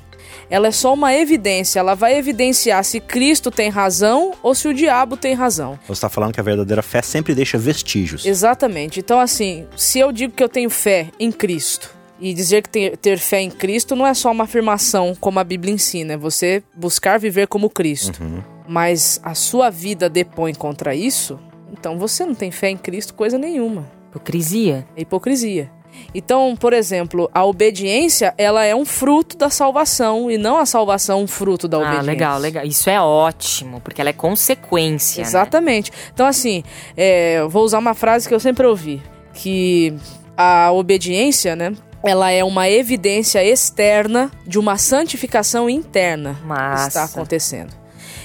Ela 0.48 0.68
é 0.68 0.70
só 0.72 0.94
uma 0.94 1.14
evidência, 1.14 1.79
ela 1.79 1.94
vai 1.94 2.16
evidenciar 2.16 2.83
se 2.85 2.98
Cristo 2.98 3.50
tem 3.50 3.68
razão 3.68 4.33
ou 4.42 4.55
se 4.55 4.66
o 4.68 4.74
diabo 4.74 5.16
tem 5.16 5.33
razão. 5.35 5.79
Você 5.87 5.92
está 5.92 6.09
falando 6.09 6.33
que 6.33 6.40
a 6.40 6.42
verdadeira 6.42 6.83
fé 6.83 7.03
sempre 7.03 7.35
deixa 7.35 7.57
vestígios. 7.59 8.24
Exatamente. 8.26 8.98
Então, 9.00 9.20
assim, 9.20 9.66
se 9.76 9.98
eu 10.00 10.11
digo 10.11 10.33
que 10.33 10.42
eu 10.42 10.48
tenho 10.48 10.68
fé 10.70 11.09
em 11.20 11.31
Cristo, 11.31 11.94
e 12.21 12.35
dizer 12.35 12.63
que 12.63 12.69
ter, 12.69 12.97
ter 12.97 13.19
fé 13.19 13.41
em 13.41 13.51
Cristo 13.51 13.97
não 13.97 14.07
é 14.07 14.13
só 14.15 14.31
uma 14.31 14.45
afirmação 14.45 15.17
como 15.19 15.39
a 15.39 15.45
Bíblia 15.45 15.73
ensina, 15.75 16.13
é 16.15 16.17
você 16.17 16.63
buscar 16.75 17.19
viver 17.19 17.47
como 17.49 17.71
Cristo. 17.71 18.21
Mas 18.69 19.21
a 19.25 19.35
sua 19.35 19.71
vida 19.71 20.09
depõe 20.09 20.55
contra 20.55 20.95
isso, 20.95 21.39
então 21.73 21.99
você 21.99 22.25
não 22.25 22.35
tem 22.35 22.51
fé 22.51 22.71
em 22.71 22.77
Cristo 22.77 23.15
coisa 23.15 23.37
nenhuma. 23.39 23.91
hipocrisia. 24.09 24.87
É 24.97 25.03
hipocrisia. 25.03 25.71
Então, 26.15 26.57
por 26.59 26.73
exemplo, 26.73 27.29
a 27.35 27.45
obediência, 27.45 28.33
ela 28.39 28.65
é 28.65 28.75
um 28.75 28.85
fruto 28.85 29.37
da 29.37 29.51
salvação 29.51 30.31
e 30.31 30.39
não 30.39 30.57
a 30.57 30.65
salvação 30.65 31.23
um 31.23 31.27
fruto 31.27 31.67
da 31.67 31.79
Ah, 31.79 31.81
obediência. 31.81 32.07
legal, 32.07 32.39
legal. 32.39 32.65
Isso 32.65 32.89
é 32.89 33.01
ótimo, 33.01 33.81
porque 33.81 34.01
ela 34.01 34.11
é 34.11 34.13
consequência. 34.13 35.23
né? 35.23 35.29
Exatamente. 35.29 35.91
Então, 36.15 36.27
assim, 36.27 36.63
é, 36.97 37.39
eu 37.41 37.49
vou 37.51 37.65
usar 37.65 37.79
uma 37.81 37.93
frase 37.95 38.29
que 38.29 38.35
eu 38.35 38.39
sempre 38.41 38.67
ouvi: 38.67 39.03
que 39.35 39.93
a 40.37 40.71
obediência, 40.73 41.57
né? 41.57 41.73
Ela 42.03 42.31
é 42.31 42.43
uma 42.43 42.69
evidência 42.69 43.45
externa 43.45 44.31
de 44.47 44.59
uma 44.59 44.79
santificação 44.79 45.69
interna 45.69 46.37
que 46.41 46.47
Massa. 46.47 46.89
está 46.89 47.05
acontecendo. 47.05 47.75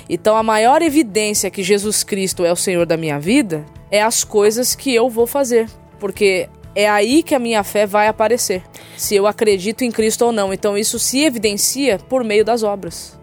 Então, 0.09 0.37
a 0.37 0.43
maior 0.43 0.81
evidência 0.81 1.49
que 1.49 1.63
Jesus 1.63 2.03
Cristo 2.03 2.45
é 2.45 2.51
o 2.51 2.55
Senhor 2.55 2.85
da 2.85 2.95
minha 2.95 3.19
vida 3.19 3.65
é 3.91 4.01
as 4.01 4.23
coisas 4.23 4.75
que 4.75 4.93
eu 4.93 5.09
vou 5.09 5.27
fazer. 5.27 5.67
Porque 5.99 6.47
é 6.75 6.87
aí 6.87 7.23
que 7.23 7.33
a 7.33 7.39
minha 7.39 7.63
fé 7.63 7.85
vai 7.85 8.07
aparecer. 8.07 8.61
Se 8.95 9.15
eu 9.15 9.25
acredito 9.25 9.83
em 9.83 9.91
Cristo 9.91 10.25
ou 10.25 10.31
não. 10.31 10.53
Então, 10.53 10.77
isso 10.77 10.99
se 10.99 11.23
evidencia 11.23 11.97
por 11.97 12.23
meio 12.23 12.45
das 12.45 12.63
obras. 12.63 13.17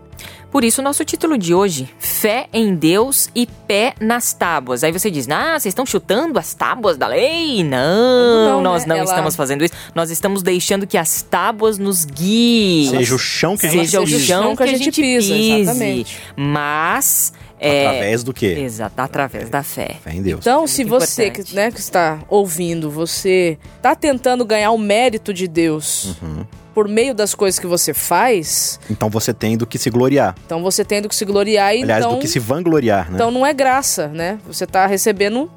Por 0.53 0.63
isso, 0.65 0.81
o 0.83 0.85
nosso 0.85 1.03
título 1.05 1.39
de 1.39 1.55
hoje: 1.55 1.89
Fé 1.99 2.47
em 2.53 2.75
Deus 2.75 3.31
e 3.35 3.47
pé 3.47 3.95
nas 3.99 4.33
tábuas. 4.35 4.85
Aí 4.85 4.93
você 4.93 5.11
diz, 5.11 5.27
ah, 5.31 5.53
vocês 5.59 5.73
estão 5.73 5.87
chutando 5.87 6.39
as 6.39 6.53
tábuas 6.53 6.97
da 6.99 7.07
lei? 7.07 7.65
Não, 7.65 8.51
Não, 8.51 8.61
nós 8.61 8.83
né? 8.83 8.89
não 8.91 8.97
Ela- 8.97 9.05
estamos 9.11 9.35
fazendo 9.35 9.65
isso. 9.65 9.73
Nós 9.95 10.11
estamos 10.11 10.43
deixando 10.43 10.87
que 10.87 10.99
as 10.99 11.23
tábuas 11.23 11.79
nos 11.79 12.05
guiem. 12.05 12.91
Seja 12.91 13.15
o 13.15 13.19
chão 13.19 13.57
que 13.57 13.67
a 13.67 13.71
gente 13.71 13.87
Seja 13.87 14.01
o 14.03 14.07
seja 14.07 14.17
o 14.17 14.21
chão 14.43 14.55
que 14.57 14.63
a 14.63 14.67
gente 14.67 14.93
pisa. 14.93 15.35
exatamente. 15.35 16.19
Mas. 16.37 17.33
É, 17.65 17.87
Através 17.87 18.25
do 18.25 18.35
quê? 18.35 18.57
Exato, 18.59 19.01
através 19.01 19.49
da 19.49 19.63
fé. 19.63 19.97
Fé 20.03 20.13
em 20.13 20.21
Deus. 20.21 20.41
Então, 20.41 20.67
se 20.67 20.85
muito 20.85 20.99
você 21.01 21.31
que, 21.31 21.55
né, 21.55 21.71
que 21.71 21.79
está 21.79 22.19
ouvindo, 22.29 22.91
você 22.91 23.57
está 23.77 23.95
tentando 23.95 24.45
ganhar 24.45 24.73
o 24.73 24.79
mérito 24.79 25.33
de 25.33 25.47
Deus 25.47 26.17
Uhum. 26.21 26.45
Por 26.75 26.89
meio 26.89 27.15
das 27.15 27.35
coisas 27.35 27.59
que 27.59 27.67
você 27.67 27.93
faz, 27.95 28.79
Então 28.91 29.09
você 29.11 29.33
tem 29.35 29.57
do 29.57 29.67
que 29.67 29.79
se 29.79 29.91
gloriar. 29.91 30.35
então 30.45 30.63
você 30.63 30.85
tem 30.85 31.01
do 31.03 31.09
que 31.09 31.15
se 31.15 31.25
gloriar 31.25 31.75
e 31.77 31.83
Aliás, 31.83 32.05
então, 32.05 32.15
do 32.17 32.21
que 32.21 32.29
se 32.29 32.39
vangloriar, 32.39 33.07
né? 33.11 33.15
então 33.17 33.31
não 33.31 33.45
é 33.47 33.53
graça, 33.53 34.09
né? 34.09 34.39
Você 34.47 34.65
está 34.65 34.87
recebendo 34.87 35.51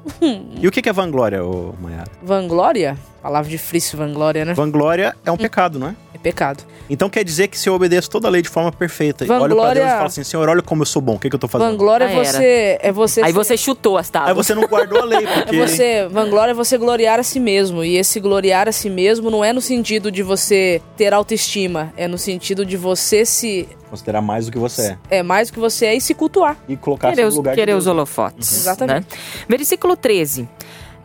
E 0.60 0.66
o 0.66 0.70
que 0.70 0.82
que 0.82 0.88
é 0.88 0.92
vanglória, 0.92 1.44
ô 1.44 1.74
Mayara? 1.80 2.10
vanglória, 2.22 2.96
palavra 3.26 3.50
difícil 3.50 3.98
vanglória, 3.98 4.44
né? 4.44 4.54
Vanglória 4.54 5.16
é 5.24 5.30
um 5.32 5.36
pecado, 5.36 5.78
não 5.80 5.88
é? 5.88 5.94
É 6.14 6.18
pecado. 6.18 6.62
Então 6.88 7.10
quer 7.10 7.24
dizer 7.24 7.48
que 7.48 7.58
se 7.58 7.68
eu 7.68 7.74
obedeço 7.74 8.08
toda 8.08 8.28
a 8.28 8.30
lei 8.30 8.40
de 8.40 8.48
forma 8.48 8.70
perfeita, 8.70 9.24
e 9.24 9.28
olho 9.28 9.38
pra 9.40 9.48
Vanglória- 9.48 9.82
Deus 9.82 9.92
e 9.92 9.96
falo 9.96 10.06
assim, 10.06 10.22
Senhor, 10.24 10.48
olha 10.48 10.62
como 10.62 10.82
eu 10.82 10.86
sou 10.86 11.02
bom, 11.02 11.14
o 11.16 11.18
que, 11.18 11.28
que 11.28 11.34
eu 11.34 11.38
tô 11.38 11.48
fazendo? 11.48 11.70
Vanglória 11.72 12.04
é 12.04 12.24
você 12.24 12.78
é 12.80 12.92
você 12.92 13.22
Aí 13.22 13.32
você 13.32 13.56
chutou 13.56 13.98
as 13.98 14.08
tábuas. 14.08 14.30
Aí 14.30 14.34
você 14.36 14.54
não 14.54 14.62
guardou 14.68 15.00
a 15.00 15.04
lei, 15.04 15.24
É 15.26 15.42
porque... 15.42 15.56
você, 15.58 16.06
vanglória 16.08 16.52
é 16.52 16.54
você 16.54 16.78
gloriar 16.78 17.18
a 17.18 17.22
si 17.24 17.40
mesmo. 17.40 17.82
E 17.82 17.96
esse 17.96 18.20
gloriar 18.20 18.68
a 18.68 18.72
si 18.72 18.88
mesmo 18.88 19.28
não 19.30 19.44
é 19.44 19.52
no 19.52 19.60
sentido 19.60 20.10
de 20.12 20.22
você 20.22 20.80
ter 20.96 21.12
autoestima. 21.12 21.92
É 21.96 22.06
no 22.06 22.16
sentido 22.18 22.64
de 22.64 22.76
você 22.76 23.26
se. 23.26 23.68
Considerar 23.90 24.20
mais 24.22 24.46
do 24.46 24.52
que 24.52 24.58
você 24.58 24.96
é. 25.10 25.18
É 25.18 25.22
mais 25.24 25.48
do 25.48 25.54
que 25.54 25.60
você 25.60 25.86
é 25.86 25.94
e 25.96 26.00
se 26.00 26.14
cultuar. 26.14 26.56
E 26.68 26.76
colocar 26.76 27.10
Querer 27.10 27.28
no 27.28 27.34
lugar 27.34 27.54
querer 27.56 27.72
de 27.72 27.78
os 27.78 27.86
holofotes. 27.88 28.52
Exatamente. 28.52 29.06
né? 29.10 29.18
Versículo 29.48 29.96
13. 29.96 30.48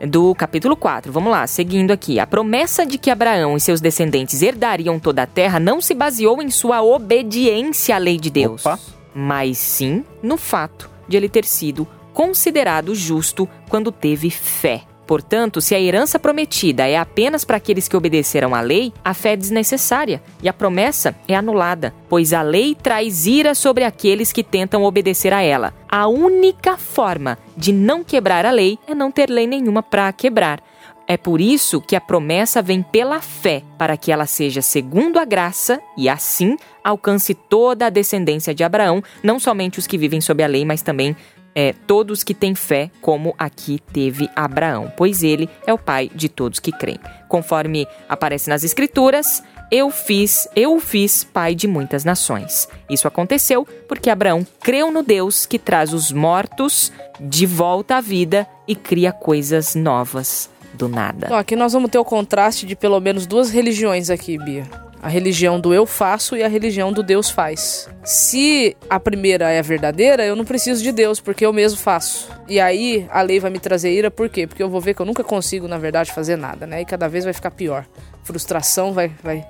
Do 0.08 0.34
capítulo 0.36 0.76
4. 0.76 1.12
Vamos 1.12 1.32
lá, 1.32 1.46
seguindo 1.48 1.92
aqui. 1.92 2.20
A 2.20 2.28
promessa 2.28 2.86
de 2.86 2.98
que 2.98 3.10
Abraão 3.10 3.56
e 3.56 3.62
seus 3.62 3.82
descendentes 3.82 4.42
herdariam 4.42 5.00
toda 5.00 5.24
a 5.24 5.28
terra 5.28 5.60
não 5.60 5.82
se 5.82 5.94
baseou 5.94 6.42
em 6.42 6.50
sua 6.50 6.82
obediência 6.82 7.96
à 7.96 7.98
lei 7.98 8.18
de 8.18 8.30
Deus, 8.30 8.66
Opa. 8.66 8.80
mas 9.14 9.58
sim 9.58 10.04
no 10.22 10.38
fato 10.38 10.90
de 11.08 11.18
ele 11.18 11.30
ter 11.30 11.46
sido 11.46 11.88
considerado 12.14 12.94
justo 12.96 13.48
quando 13.70 13.92
teve 13.92 14.30
fé. 14.30 14.84
Portanto, 15.06 15.60
se 15.60 15.76
a 15.76 15.80
herança 15.80 16.18
prometida 16.18 16.88
é 16.88 16.98
apenas 16.98 17.44
para 17.44 17.58
aqueles 17.58 17.88
que 17.88 17.98
obedeceram 17.98 18.56
à 18.56 18.62
lei, 18.62 18.94
a 19.04 19.14
fé 19.14 19.34
é 19.34 19.36
desnecessária 19.36 20.22
e 20.42 20.48
a 20.48 20.54
promessa 20.54 21.16
é 21.28 21.36
anulada, 21.36 21.94
pois 22.08 22.34
a 22.34 22.42
lei 22.42 22.76
traz 22.76 23.26
ira 23.26 23.54
sobre 23.54 23.84
aqueles 23.84 24.32
que 24.32 24.44
tentam 24.44 24.84
obedecer 24.84 25.34
a 25.34 25.42
ela. 25.42 25.74
A 25.90 26.08
única 26.08 26.78
forma 26.78 27.38
de 27.58 27.74
não 27.74 28.04
quebrar 28.04 28.46
a 28.46 28.52
lei 28.52 28.80
é 28.88 28.96
não 28.96 29.12
ter 29.12 29.30
lei 29.30 29.48
nenhuma 29.48 29.84
para 29.84 30.12
quebrar. 30.14 30.64
É 31.08 31.18
por 31.18 31.42
isso 31.42 31.82
que 31.82 31.96
a 31.96 32.00
promessa 32.00 32.62
vem 32.62 32.82
pela 32.82 33.20
fé, 33.20 33.64
para 33.78 33.98
que 33.98 34.14
ela 34.14 34.26
seja 34.26 34.62
segundo 34.62 35.20
a 35.20 35.26
graça 35.26 35.82
e 35.98 36.08
assim 36.08 36.56
alcance 36.82 37.34
toda 37.34 37.88
a 37.88 37.90
descendência 37.90 38.56
de 38.56 38.64
Abraão, 38.64 39.04
não 39.22 39.38
somente 39.38 39.78
os 39.78 39.86
que 39.86 39.98
vivem 39.98 40.22
sob 40.22 40.42
a 40.42 40.48
lei, 40.48 40.64
mas 40.64 40.82
também 40.82 41.16
é, 41.56 41.74
todos 41.86 42.24
que 42.24 42.34
têm 42.34 42.56
fé, 42.56 42.90
como 43.02 43.36
aqui 43.38 43.80
teve 43.92 44.30
Abraão, 44.36 44.92
pois 44.96 45.24
ele 45.24 45.50
é 45.66 45.74
o 45.74 45.78
pai 45.78 46.10
de 46.14 46.30
todos 46.30 46.60
que 46.60 46.72
creem. 46.72 47.00
Conforme 47.28 47.88
aparece 48.08 48.50
nas 48.50 48.64
Escrituras, 48.64 49.44
eu 49.72 49.90
fiz, 49.90 50.48
eu 50.56 50.76
o 50.76 50.80
fiz 50.80 51.24
pai 51.24 51.56
de 51.56 51.68
muitas 51.68 52.04
nações. 52.04 52.68
Isso 52.90 53.08
aconteceu 53.08 53.66
porque 53.88 54.10
Abraão 54.10 54.46
creu 54.60 54.92
no 54.92 55.02
Deus 55.02 55.46
que 55.46 55.58
traz 55.58 55.94
os 55.94 56.12
mortos 56.12 56.92
de 57.20 57.46
volta 57.46 57.96
à 57.96 58.02
vida 58.02 58.48
e 58.68 58.76
cria 58.76 59.14
coisas 59.14 59.74
novas 59.74 60.50
do 60.74 60.90
nada. 60.90 61.28
Então, 61.28 61.38
aqui 61.38 61.56
nós 61.56 61.74
vamos 61.74 61.90
ter 61.90 61.98
o 61.98 62.06
contraste 62.06 62.66
de 62.66 62.76
pelo 62.76 63.00
menos 63.00 63.26
duas 63.26 63.50
religiões 63.50 64.10
aqui, 64.10 64.38
Bia. 64.38 64.91
A 65.02 65.10
religião 65.10 65.60
do 65.60 65.74
eu 65.74 65.86
faço 65.88 66.38
e 66.38 66.44
a 66.44 66.48
religião 66.48 66.94
do 66.94 67.02
Deus 67.02 67.28
faz. 67.28 67.90
Se 68.04 68.78
a 68.88 69.00
primeira 69.00 69.50
é 69.50 69.60
verdadeira, 69.60 70.24
eu 70.24 70.36
não 70.36 70.46
preciso 70.46 70.84
de 70.84 70.92
Deus, 70.92 71.20
porque 71.20 71.44
eu 71.44 71.52
mesmo 71.52 71.80
faço. 71.80 72.30
E 72.48 72.60
aí 72.60 73.08
a 73.10 73.24
lei 73.24 73.40
vai 73.40 73.50
me 73.50 73.60
trazer 73.60 73.92
ira, 73.92 74.12
por 74.12 74.30
quê? 74.30 74.46
Porque 74.46 74.62
eu 74.62 74.70
vou 74.70 74.80
ver 74.80 74.94
que 74.94 75.02
eu 75.02 75.06
nunca 75.06 75.24
consigo, 75.24 75.68
na 75.68 75.80
verdade, 75.80 76.12
fazer 76.12 76.36
nada, 76.36 76.68
né? 76.68 76.82
E 76.82 76.86
cada 76.86 77.08
vez 77.08 77.24
vai 77.24 77.34
ficar 77.34 77.50
pior. 77.50 77.84
Frustração 78.24 78.94
vai, 78.94 79.12
vai, 79.24 79.44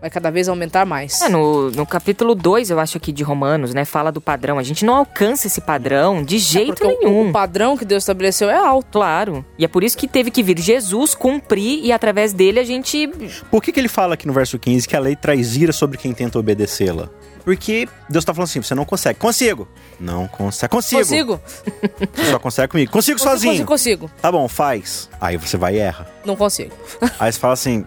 vai 0.00 0.08
cada 0.10 0.30
vez 0.30 0.48
aumentar 0.48 0.86
mais. 0.86 1.20
É, 1.20 1.28
no, 1.28 1.70
no 1.70 1.84
capítulo 1.86 2.34
2, 2.34 2.70
eu 2.70 2.80
acho 2.80 2.96
aqui 2.96 3.12
de 3.12 3.22
Romanos, 3.22 3.74
né? 3.74 3.84
Fala 3.84 4.10
do 4.10 4.20
padrão. 4.20 4.58
A 4.58 4.62
gente 4.62 4.84
não 4.84 4.96
alcança 4.96 5.46
esse 5.46 5.60
padrão 5.60 6.22
de 6.24 6.38
jeito 6.38 6.74
Porque 6.74 6.86
o- 6.86 6.98
nenhum. 7.10 7.28
o 7.28 7.32
padrão 7.32 7.76
que 7.76 7.84
Deus 7.84 8.02
estabeleceu 8.02 8.48
é 8.48 8.56
alto. 8.56 8.86
Claro. 8.92 9.44
E 9.58 9.64
é 9.64 9.68
por 9.68 9.84
isso 9.84 9.96
que 9.98 10.08
teve 10.08 10.30
que 10.30 10.42
vir 10.42 10.58
Jesus 10.58 11.14
cumprir 11.14 11.84
e 11.84 11.92
através 11.92 12.32
dele 12.32 12.58
a 12.60 12.64
gente. 12.64 13.06
Por 13.50 13.62
que, 13.62 13.72
que 13.72 13.78
ele 13.80 13.88
fala 13.88 14.14
aqui 14.14 14.26
no 14.26 14.32
verso 14.32 14.58
15 14.58 14.88
que 14.88 14.96
a 14.96 15.00
lei 15.00 15.14
traz 15.16 15.56
ira 15.56 15.72
sobre 15.72 15.98
quem 15.98 16.12
tenta 16.12 16.38
obedecê-la? 16.38 17.08
Porque 17.44 17.88
Deus 18.08 18.22
tá 18.24 18.34
falando 18.34 18.48
assim, 18.48 18.62
você 18.62 18.74
não 18.74 18.84
consegue. 18.84 19.18
Consigo. 19.18 19.66
Não 19.98 20.28
consegue. 20.28 20.70
Consigo. 20.70 21.00
Consigo? 21.00 21.40
Você 22.14 22.30
só 22.30 22.38
consegue 22.38 22.68
comigo. 22.68 22.92
Consigo 22.92 23.18
Consigo, 23.18 23.30
sozinho. 23.32 23.64
Consigo, 23.66 24.06
consigo. 24.06 24.10
Tá 24.20 24.30
bom, 24.30 24.46
faz. 24.46 25.08
Aí 25.20 25.36
você 25.38 25.56
vai 25.56 25.76
e 25.76 25.78
erra. 25.78 26.06
Não 26.24 26.36
consigo. 26.36 26.74
Aí 27.18 27.32
você 27.32 27.38
fala 27.38 27.54
assim, 27.54 27.84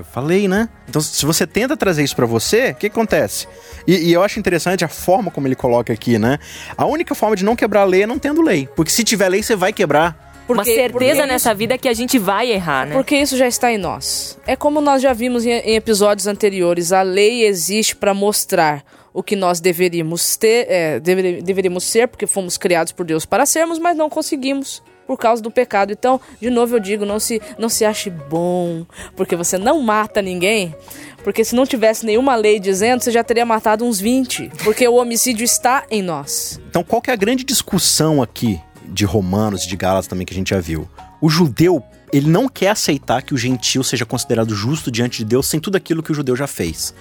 eu 0.00 0.04
falei, 0.04 0.46
né? 0.48 0.68
Então, 0.88 1.00
se 1.00 1.24
você 1.26 1.46
tenta 1.46 1.76
trazer 1.76 2.02
isso 2.04 2.14
pra 2.16 2.26
você, 2.26 2.70
o 2.70 2.74
que 2.74 2.86
acontece? 2.86 3.46
E, 3.86 4.08
e 4.08 4.12
eu 4.12 4.22
acho 4.22 4.38
interessante 4.38 4.84
a 4.84 4.88
forma 4.88 5.30
como 5.30 5.46
ele 5.46 5.54
coloca 5.54 5.92
aqui, 5.92 6.18
né? 6.18 6.38
A 6.76 6.84
única 6.86 7.14
forma 7.14 7.36
de 7.36 7.44
não 7.44 7.54
quebrar 7.56 7.82
a 7.82 7.84
lei 7.84 8.02
é 8.02 8.06
não 8.06 8.18
tendo 8.18 8.42
lei. 8.42 8.68
Porque 8.76 8.90
se 8.90 9.04
tiver 9.04 9.28
lei, 9.28 9.42
você 9.42 9.54
vai 9.56 9.72
quebrar. 9.72 10.44
uma 10.48 10.56
Porque- 10.56 10.74
certeza 10.74 10.90
porque 11.20 11.26
nessa 11.26 11.54
vida 11.54 11.78
que 11.78 11.88
a 11.88 11.94
gente 11.94 12.18
vai 12.18 12.50
errar, 12.52 12.86
né? 12.86 12.94
Porque 12.94 13.16
isso 13.16 13.36
já 13.36 13.46
está 13.48 13.72
em 13.72 13.78
nós. 13.78 14.38
É 14.46 14.54
como 14.56 14.80
nós 14.80 15.00
já 15.02 15.12
vimos 15.12 15.44
em, 15.46 15.50
em 15.50 15.74
episódios 15.76 16.26
anteriores, 16.26 16.92
a 16.92 17.02
lei 17.02 17.44
existe 17.46 17.96
para 17.96 18.12
mostrar 18.12 18.84
o 19.12 19.22
que 19.22 19.36
nós 19.36 19.60
deveríamos 19.60 20.36
ter, 20.36 20.66
é, 20.68 20.98
deveríamos 21.00 21.84
ser, 21.84 22.08
porque 22.08 22.26
fomos 22.26 22.58
criados 22.58 22.92
por 22.92 23.06
Deus 23.06 23.24
para 23.24 23.46
sermos, 23.46 23.78
mas 23.78 23.96
não 23.96 24.10
conseguimos 24.10 24.82
por 25.06 25.18
causa 25.18 25.42
do 25.42 25.50
pecado. 25.50 25.92
Então, 25.92 26.20
de 26.40 26.50
novo 26.50 26.76
eu 26.76 26.80
digo, 26.80 27.04
não 27.04 27.18
se 27.18 27.40
não 27.58 27.68
se 27.68 27.84
ache 27.84 28.10
bom, 28.10 28.86
porque 29.16 29.36
você 29.36 29.58
não 29.58 29.80
mata 29.80 30.20
ninguém. 30.22 30.74
Porque 31.22 31.42
se 31.42 31.54
não 31.54 31.64
tivesse 31.64 32.04
nenhuma 32.04 32.36
lei 32.36 32.60
dizendo, 32.60 33.02
você 33.02 33.10
já 33.10 33.24
teria 33.24 33.46
matado 33.46 33.84
uns 33.84 33.98
20. 33.98 34.50
Porque 34.62 34.86
o 34.86 34.94
homicídio 34.94 35.42
está 35.42 35.84
em 35.90 36.02
nós. 36.02 36.60
Então, 36.68 36.84
qual 36.84 37.00
que 37.00 37.10
é 37.10 37.14
a 37.14 37.16
grande 37.16 37.44
discussão 37.44 38.22
aqui 38.22 38.60
de 38.86 39.06
Romanos 39.06 39.64
e 39.64 39.68
de 39.68 39.76
Gálatas 39.76 40.06
também 40.06 40.26
que 40.26 40.34
a 40.34 40.36
gente 40.36 40.50
já 40.50 40.60
viu? 40.60 40.86
O 41.22 41.30
judeu, 41.30 41.82
ele 42.12 42.28
não 42.28 42.46
quer 42.46 42.68
aceitar 42.68 43.22
que 43.22 43.32
o 43.32 43.38
gentil 43.38 43.82
seja 43.82 44.04
considerado 44.04 44.54
justo 44.54 44.90
diante 44.90 45.18
de 45.18 45.24
Deus 45.24 45.46
sem 45.46 45.58
tudo 45.58 45.76
aquilo 45.76 46.02
que 46.02 46.12
o 46.12 46.14
judeu 46.14 46.36
já 46.36 46.46
fez. 46.46 46.94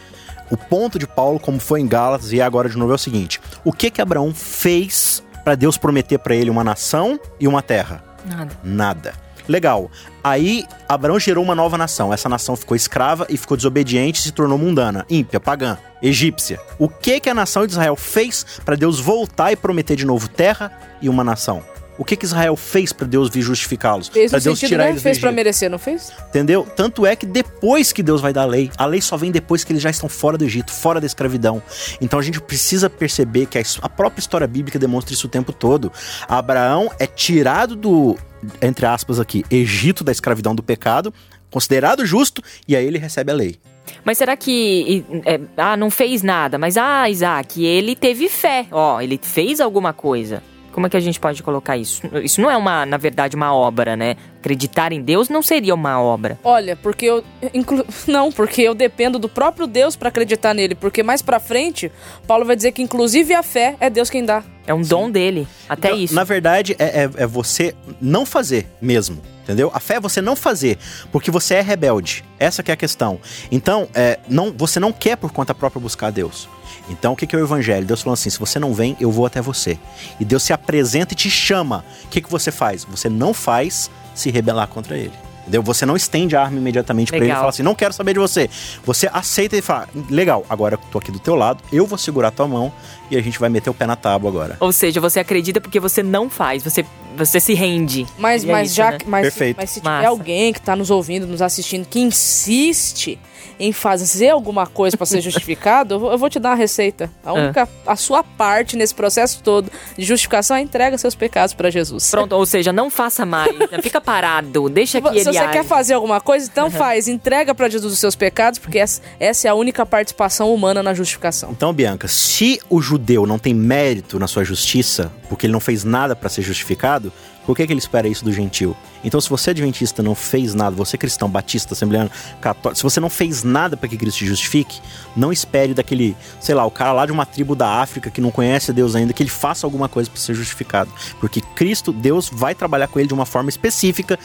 O 0.50 0.58
ponto 0.58 1.00
de 1.00 1.08
Paulo, 1.08 1.39
como 1.39 1.60
foi 1.60 1.82
em 1.82 1.88
Gálatas 1.88 2.32
e 2.32 2.42
agora 2.42 2.70
de 2.70 2.78
novo, 2.78 2.92
é 2.92 2.96
o 2.96 3.00
seguinte: 3.00 3.42
o 3.63 3.72
que 3.72 3.89
que 3.89 4.02
Abraão 4.02 4.34
fez 4.34 5.23
para 5.43 5.56
Deus 5.56 5.77
prometer 5.77 6.17
para 6.19 6.36
ele 6.36 6.49
uma 6.49 6.63
nação 6.63 7.19
e 7.39 7.47
uma 7.47 7.62
terra? 7.62 8.03
Nada. 8.25 8.58
Nada. 8.63 9.13
Legal. 9.47 9.91
Aí 10.23 10.65
Abraão 10.88 11.19
gerou 11.19 11.43
uma 11.43 11.56
nova 11.56 11.77
nação. 11.77 12.13
Essa 12.13 12.29
nação 12.29 12.56
ficou 12.56 12.75
escrava 12.75 13.25
e 13.29 13.38
ficou 13.38 13.58
desobediente 13.58 14.19
e 14.19 14.23
se 14.23 14.32
tornou 14.32 14.58
mundana, 14.58 15.06
ímpia, 15.10 15.39
pagã, 15.39 15.77
egípcia. 16.01 16.60
O 16.79 16.88
que 16.88 17.19
que 17.19 17.29
a 17.29 17.34
nação 17.34 17.65
de 17.65 17.73
Israel 17.73 17.95
fez 17.95 18.45
para 18.63 18.75
Deus 18.75 18.99
voltar 18.99 19.51
e 19.51 19.56
prometer 19.56 19.95
de 19.95 20.06
novo 20.06 20.29
terra 20.29 20.71
e 21.01 21.10
uma 21.10 21.23
nação? 21.23 21.62
O 21.97 22.03
que 22.03 22.15
que 22.15 22.25
Israel 22.25 22.56
fez 22.56 22.91
para 22.91 23.06
Deus 23.06 23.29
vir 23.29 23.41
justificá-los? 23.41 24.08
Fez 24.08 24.32
Para 24.32 24.39
Deus 24.39 24.60
sentido, 24.60 24.69
tirar 24.69 24.84
né? 24.86 24.89
eles 24.91 25.03
Fez 25.03 25.19
para 25.19 25.32
merecer, 25.32 25.69
não 25.69 25.77
fez? 25.77 26.12
Entendeu? 26.29 26.67
Tanto 26.75 27.06
é 27.06 27.15
que 27.15 27.25
depois 27.25 27.91
que 27.91 28.01
Deus 28.01 28.19
vai 28.21 28.34
dar 28.34 28.43
a 28.43 28.45
lei, 28.45 28.71
a 28.77 28.86
lei 28.86 29.01
só 29.01 29.15
vem 29.15 29.32
depois 29.32 29.63
que 29.63 29.71
eles 29.71 29.82
já 29.82 29.89
estão 29.89 30.10
fora 30.10 30.38
do 30.38 30.43
Egito, 30.43 30.71
fora 30.71 30.99
da 30.99 31.06
escravidão. 31.06 31.62
Então 32.01 32.17
a 32.17 32.21
gente 32.21 32.41
precisa 32.41 32.89
perceber 32.89 33.45
que 33.45 33.62
a 33.82 33.89
própria 33.89 34.19
história 34.19 34.47
bíblica 34.47 34.79
demonstra 34.79 35.13
isso 35.13 35.27
o 35.27 35.29
tempo 35.29 35.53
todo. 35.53 35.91
Abraão 36.27 36.91
é 36.99 37.06
tirado 37.06 37.75
do, 37.75 38.17
entre 38.62 38.86
aspas 38.86 39.19
aqui, 39.19 39.45
Egito 39.49 40.03
da 40.03 40.12
escravidão 40.12 40.56
do 40.56 40.63
pecado, 40.63 41.13
considerado 41.51 42.06
justo, 42.06 42.41
e 42.67 42.75
aí 42.75 42.86
ele 42.86 42.97
recebe 42.97 43.32
a 43.32 43.36
lei. 43.36 43.60
Mas 44.03 44.17
será 44.17 44.36
que. 44.36 45.06
é, 45.25 45.39
ah, 45.58 45.77
não 45.77 45.89
fez 45.89 46.23
nada. 46.23 46.58
Mas, 46.58 46.77
ah, 46.77 47.10
Isaac, 47.10 47.63
ele 47.63 47.95
teve 47.95 48.29
fé. 48.29 48.65
Ó, 48.71 48.99
ele 48.99 49.19
fez 49.21 49.60
alguma 49.60 49.93
coisa. 49.93 50.41
Como 50.74 50.88
é 50.88 50.90
que 50.90 50.98
a 50.98 51.00
gente 51.00 51.20
pode 51.20 51.42
colocar 51.44 51.78
isso? 51.78 52.02
Isso 52.24 52.42
não 52.42 52.50
é 52.52 52.58
uma, 52.58 52.86
na 52.86 52.98
verdade, 52.98 53.36
uma 53.36 53.54
obra, 53.54 53.96
né? 53.96 54.16
Acreditar 54.40 54.92
em 54.92 55.02
Deus 55.02 55.30
não 55.30 55.42
seria 55.42 55.74
uma 55.74 56.02
obra. 56.02 56.38
Olha, 56.44 56.76
porque 56.76 57.06
eu. 57.06 57.24
inclu- 57.54 57.86
Não, 58.08 58.32
porque 58.32 58.62
eu 58.64 58.74
dependo 58.74 59.18
do 59.20 59.30
próprio 59.30 59.66
Deus 59.68 59.96
para 59.96 60.10
acreditar 60.10 60.54
nele. 60.54 60.76
Porque 60.76 61.02
mais 61.04 61.22
pra 61.22 61.40
frente, 61.40 61.92
Paulo 62.28 62.44
vai 62.44 62.56
dizer 62.56 62.72
que 62.74 62.82
inclusive 62.82 63.34
a 63.34 63.44
fé 63.44 63.76
é 63.80 63.90
Deus 63.90 64.10
quem 64.10 64.26
dá. 64.26 64.44
É 64.68 64.74
um 64.74 64.82
dom 64.82 65.10
dele. 65.12 65.48
Até 65.70 65.90
Então, 65.90 66.00
isso. 66.00 66.14
Na 66.16 66.24
verdade, 66.24 66.76
é, 66.80 67.04
é- 67.04 67.10
é 67.24 67.28
você 67.28 67.74
não 68.02 68.26
fazer 68.26 68.66
mesmo. 68.82 69.22
Entendeu? 69.43 69.69
A 69.73 69.79
fé 69.79 69.95
é 69.95 69.99
você 69.99 70.21
não 70.21 70.38
fazer, 70.38 70.77
porque 71.12 71.29
você 71.29 71.56
é 71.56 71.62
rebelde. 71.62 72.23
Essa 72.39 72.63
é 72.65 72.71
a 72.71 72.77
questão. 72.77 73.19
Então, 73.51 73.89
é, 73.93 74.19
não, 74.27 74.53
você 74.53 74.79
não 74.79 74.93
quer 74.93 75.17
por 75.17 75.32
conta 75.34 75.53
própria 75.53 75.82
buscar 75.82 76.12
Deus. 76.12 76.47
Então, 76.89 77.13
o 77.13 77.15
que, 77.15 77.27
que 77.27 77.36
é 77.36 77.39
o 77.39 77.43
evangelho? 77.43 77.86
Deus 77.86 78.01
falou 78.01 78.13
assim: 78.13 78.29
se 78.29 78.39
você 78.39 78.58
não 78.58 78.73
vem, 78.73 78.95
eu 78.99 79.12
vou 79.12 79.25
até 79.25 79.41
você. 79.41 79.77
E 80.19 80.25
Deus 80.25 80.43
se 80.43 80.53
apresenta 80.53 81.13
e 81.13 81.17
te 81.17 81.29
chama. 81.29 81.84
O 82.06 82.08
que, 82.08 82.21
que 82.21 82.32
você 82.32 82.51
faz? 82.51 82.86
Você 82.86 83.10
não 83.10 83.34
faz 83.34 83.91
se 84.15 84.32
rebelar 84.32 84.67
contra 84.67 84.97
ele. 84.97 85.13
Entendeu? 85.43 85.62
Você 85.63 85.86
não 85.86 85.95
estende 85.95 86.36
a 86.38 86.41
arma 86.41 86.58
imediatamente 86.58 87.10
pra 87.12 87.17
ele 87.19 87.29
e 87.29 87.36
fala 87.36 87.49
assim: 87.49 87.63
não 87.63 87.75
quero 87.75 87.93
saber 87.93 88.13
de 88.13 88.19
você. 88.19 88.49
Você 88.86 89.10
aceita 89.12 89.58
e 89.58 89.62
fala: 89.62 89.89
legal, 90.10 90.45
agora 90.49 90.75
eu 90.75 90.79
tô 90.89 90.97
aqui 90.97 91.12
do 91.12 91.19
teu 91.19 91.36
lado, 91.36 91.62
eu 91.71 91.86
vou 91.86 91.97
segurar 91.97 92.32
tua 92.32 92.47
mão 92.47 92.71
e 93.12 93.17
a 93.17 93.21
gente 93.21 93.38
vai 93.38 93.49
meter 93.49 93.69
o 93.69 93.73
pé 93.73 93.86
na 93.86 93.97
tábua 93.97 94.29
agora. 94.29 94.56
Ou 94.62 94.71
seja, 94.71 95.01
você 95.01 95.19
acredita 95.19 95.60
porque 95.60 95.82
você 95.82 96.01
não 96.01 96.29
faz. 96.29 96.63
Você, 96.63 96.86
você 97.17 97.41
se 97.41 97.53
rende. 97.53 98.08
Mas, 98.17 98.43
E 98.45 98.49
é 98.49 98.51
mas 98.53 98.67
isso, 98.69 98.75
já 98.77 98.91
né? 98.91 98.97
que- 98.99 99.10
mas, 99.10 99.21
Perfeito. 99.23 99.58
mas 99.58 99.69
se 99.69 99.79
tiver 99.82 99.89
Massa. 99.91 100.08
alguém 100.08 100.53
que 100.53 100.62
tá 100.62 100.75
nos 100.77 100.89
ouvindo, 100.89 101.27
nos 101.27 101.41
assistindo, 101.41 101.86
que 101.86 101.99
insiste 101.99 103.19
em 103.63 103.71
fazer 103.71 104.30
alguma 104.30 104.67
coisa 104.67 104.97
para 104.97 105.06
ser 105.06 105.21
justificado, 105.21 105.93
eu 105.95 106.17
vou, 106.17 106.30
te 106.30 106.39
dar 106.39 106.49
uma 106.49 106.56
receita. 106.56 107.10
Ah. 107.23 107.30
A 107.30 107.34
única, 107.34 107.69
a 107.88 107.95
sua 107.95 108.23
parte 108.23 108.76
nesse 108.76 108.93
processo 108.93 109.41
todo 109.41 109.71
de 109.97 110.04
justificação 110.04 110.58
é 110.58 110.62
entrega 110.62 110.97
seus 110.97 111.15
pecados 111.15 111.54
para 111.54 111.69
Jesus. 111.69 112.12
Pronto, 112.12 112.34
ou 112.34 112.45
seja, 112.45 112.73
não 112.73 112.89
faça 112.89 113.26
mais. 113.26 113.58
né? 113.58 113.82
Fica 113.82 114.02
parado. 114.02 114.69
Deixa 114.69 115.02
que 115.02 115.10
Se 115.10 115.15
ele 115.15 115.23
você 115.23 115.38
age. 115.38 115.52
quer 115.54 115.63
fazer 115.63 115.93
alguma 115.93 116.19
coisa, 116.19 116.49
então 116.52 116.69
faz. 116.69 117.08
Entrega 117.08 117.56
para 117.56 117.69
Jesus 117.69 117.93
os 117.93 117.99
seus 117.99 118.15
pecados, 118.15 118.60
porque 118.60 118.80
essa, 118.80 119.02
essa 119.19 119.47
é 119.47 119.52
a 119.52 119.56
única 119.56 119.86
participação 119.86 120.54
humana 120.54 120.84
na 120.84 120.93
justificação. 120.93 121.52
Então, 121.52 121.73
Bianca, 121.73 122.08
se 122.08 122.60
o 122.69 122.82
judeu 122.82 123.26
não 123.26 123.39
tem 123.39 123.54
mérito 123.54 124.19
na 124.19 124.28
sua 124.28 124.43
justiça, 124.43 125.12
porque 125.30 125.45
ele 125.45 125.54
não 125.54 125.60
fez 125.60 125.84
nada 125.84 126.15
para 126.15 126.30
ser 126.30 126.41
justificado, 126.41 127.12
por 127.45 127.56
que, 127.56 127.65
que 127.65 127.73
ele 127.73 127.80
espera 127.80 128.08
isso 128.08 128.23
do 128.23 128.32
gentil? 128.32 128.76
Então, 129.04 129.20
se 129.20 129.30
você 129.30 129.50
adventista 129.50 130.02
não 130.02 130.16
fez 130.16 130.54
nada, 130.54 130.76
você 130.76 130.98
cristão, 130.98 131.30
batista, 131.30 131.74
assembleano, 131.74 132.10
católico, 132.39 132.78
se 132.78 132.84
você 132.84 133.00
não 133.00 133.10
fez 133.10 133.44
nada 133.44 133.76
para 133.76 133.89
que 133.89 133.98
Cristo 133.98 134.20
te 134.20 134.26
justifique, 134.26 134.80
não 135.16 135.32
espere 135.32 135.74
daquele, 135.74 136.16
sei 136.39 136.56
lá, 136.56 136.66
o 136.66 136.72
cara 136.72 136.94
lá 136.94 137.06
de 137.06 137.12
uma 137.12 137.26
tribo 137.26 137.56
da 137.56 137.82
África 137.82 138.10
que 138.10 138.22
não 138.22 138.32
conhece 138.32 138.72
Deus 138.72 138.96
ainda, 138.96 139.13
que 139.13 139.22
ele 139.22 139.30
faça 139.30 139.68
alguma 139.68 139.89
coisa 139.89 140.10
para 140.10 140.20
ser 140.20 140.34
justificado. 140.34 140.92
Porque 141.20 141.42
Cristo, 141.42 141.92
Deus 141.92 142.30
vai 142.32 142.56
trabalhar 142.56 142.88
com 142.88 143.00
ele 143.00 143.08
de 143.08 143.13
uma 143.13 143.26
forma 143.26 143.50
específica 143.50 144.18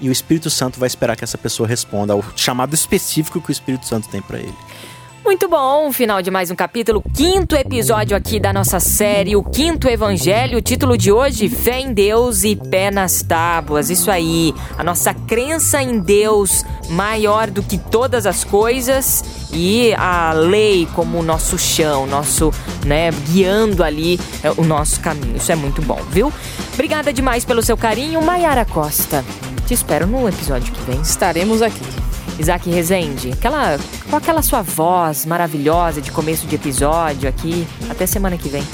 e 0.00 0.08
o 0.08 0.12
Espírito 0.12 0.48
Santo 0.48 0.78
vai 0.78 0.86
esperar 0.86 1.16
que 1.16 1.24
essa 1.24 1.38
pessoa 1.38 1.68
responda 1.68 2.12
ao 2.12 2.24
chamado 2.36 2.74
específico 2.74 3.40
que 3.40 3.50
o 3.50 3.52
Espírito 3.52 3.86
Santo 3.86 4.08
tem 4.08 4.22
para 4.22 4.38
ele. 4.38 4.54
Muito 5.28 5.46
bom, 5.46 5.92
final 5.92 6.22
de 6.22 6.30
mais 6.30 6.50
um 6.50 6.54
capítulo, 6.54 7.04
quinto 7.14 7.54
episódio 7.54 8.16
aqui 8.16 8.40
da 8.40 8.50
nossa 8.50 8.80
série, 8.80 9.36
o 9.36 9.42
quinto 9.42 9.86
evangelho. 9.86 10.56
O 10.56 10.62
título 10.62 10.96
de 10.96 11.12
hoje: 11.12 11.50
Fé 11.50 11.80
em 11.80 11.92
Deus 11.92 12.44
e 12.44 12.56
Pé 12.56 12.90
nas 12.90 13.20
Tábuas. 13.20 13.90
Isso 13.90 14.10
aí, 14.10 14.54
a 14.78 14.82
nossa 14.82 15.12
crença 15.12 15.82
em 15.82 15.98
Deus 15.98 16.64
maior 16.88 17.50
do 17.50 17.62
que 17.62 17.76
todas 17.76 18.24
as 18.24 18.42
coisas 18.42 19.22
e 19.52 19.92
a 19.98 20.32
lei 20.32 20.88
como 20.94 21.22
nosso 21.22 21.58
chão, 21.58 22.06
nosso, 22.06 22.50
né, 22.86 23.10
guiando 23.30 23.84
ali 23.84 24.18
é, 24.42 24.50
o 24.52 24.64
nosso 24.64 24.98
caminho. 25.00 25.36
Isso 25.36 25.52
é 25.52 25.56
muito 25.56 25.82
bom, 25.82 26.00
viu? 26.10 26.32
Obrigada 26.72 27.12
demais 27.12 27.44
pelo 27.44 27.60
seu 27.60 27.76
carinho, 27.76 28.22
Maiara 28.22 28.64
Costa. 28.64 29.22
Te 29.66 29.74
espero 29.74 30.06
no 30.06 30.26
episódio 30.26 30.72
que 30.72 30.90
vem. 30.90 31.02
Estaremos 31.02 31.60
aqui. 31.60 32.07
Isaac 32.38 32.70
Rezende, 32.70 33.32
aquela, 33.32 33.78
com 34.08 34.16
aquela 34.16 34.42
sua 34.42 34.62
voz 34.62 35.26
maravilhosa 35.26 36.00
de 36.00 36.10
começo 36.10 36.46
de 36.46 36.54
episódio 36.54 37.28
aqui. 37.28 37.66
Até 37.90 38.06
semana 38.06 38.36
que 38.36 38.48
vem. 38.48 38.62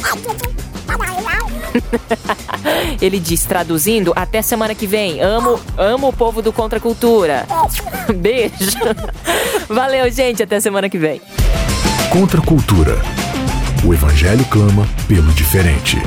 Ele 3.00 3.18
diz, 3.18 3.44
traduzindo, 3.44 4.12
até 4.14 4.42
semana 4.42 4.74
que 4.74 4.86
vem. 4.86 5.20
Amo, 5.20 5.58
amo 5.76 6.08
o 6.08 6.12
povo 6.12 6.42
do 6.42 6.52
Contra 6.52 6.78
Cultura. 6.78 7.46
Beijo. 8.16 8.54
Valeu, 9.68 10.10
gente. 10.10 10.42
Até 10.42 10.60
semana 10.60 10.88
que 10.88 10.98
vem. 10.98 11.20
Contra 12.10 12.40
Cultura. 12.40 13.00
O 13.84 13.92
Evangelho 13.92 14.44
clama 14.46 14.86
pelo 15.06 15.30
diferente. 15.32 15.98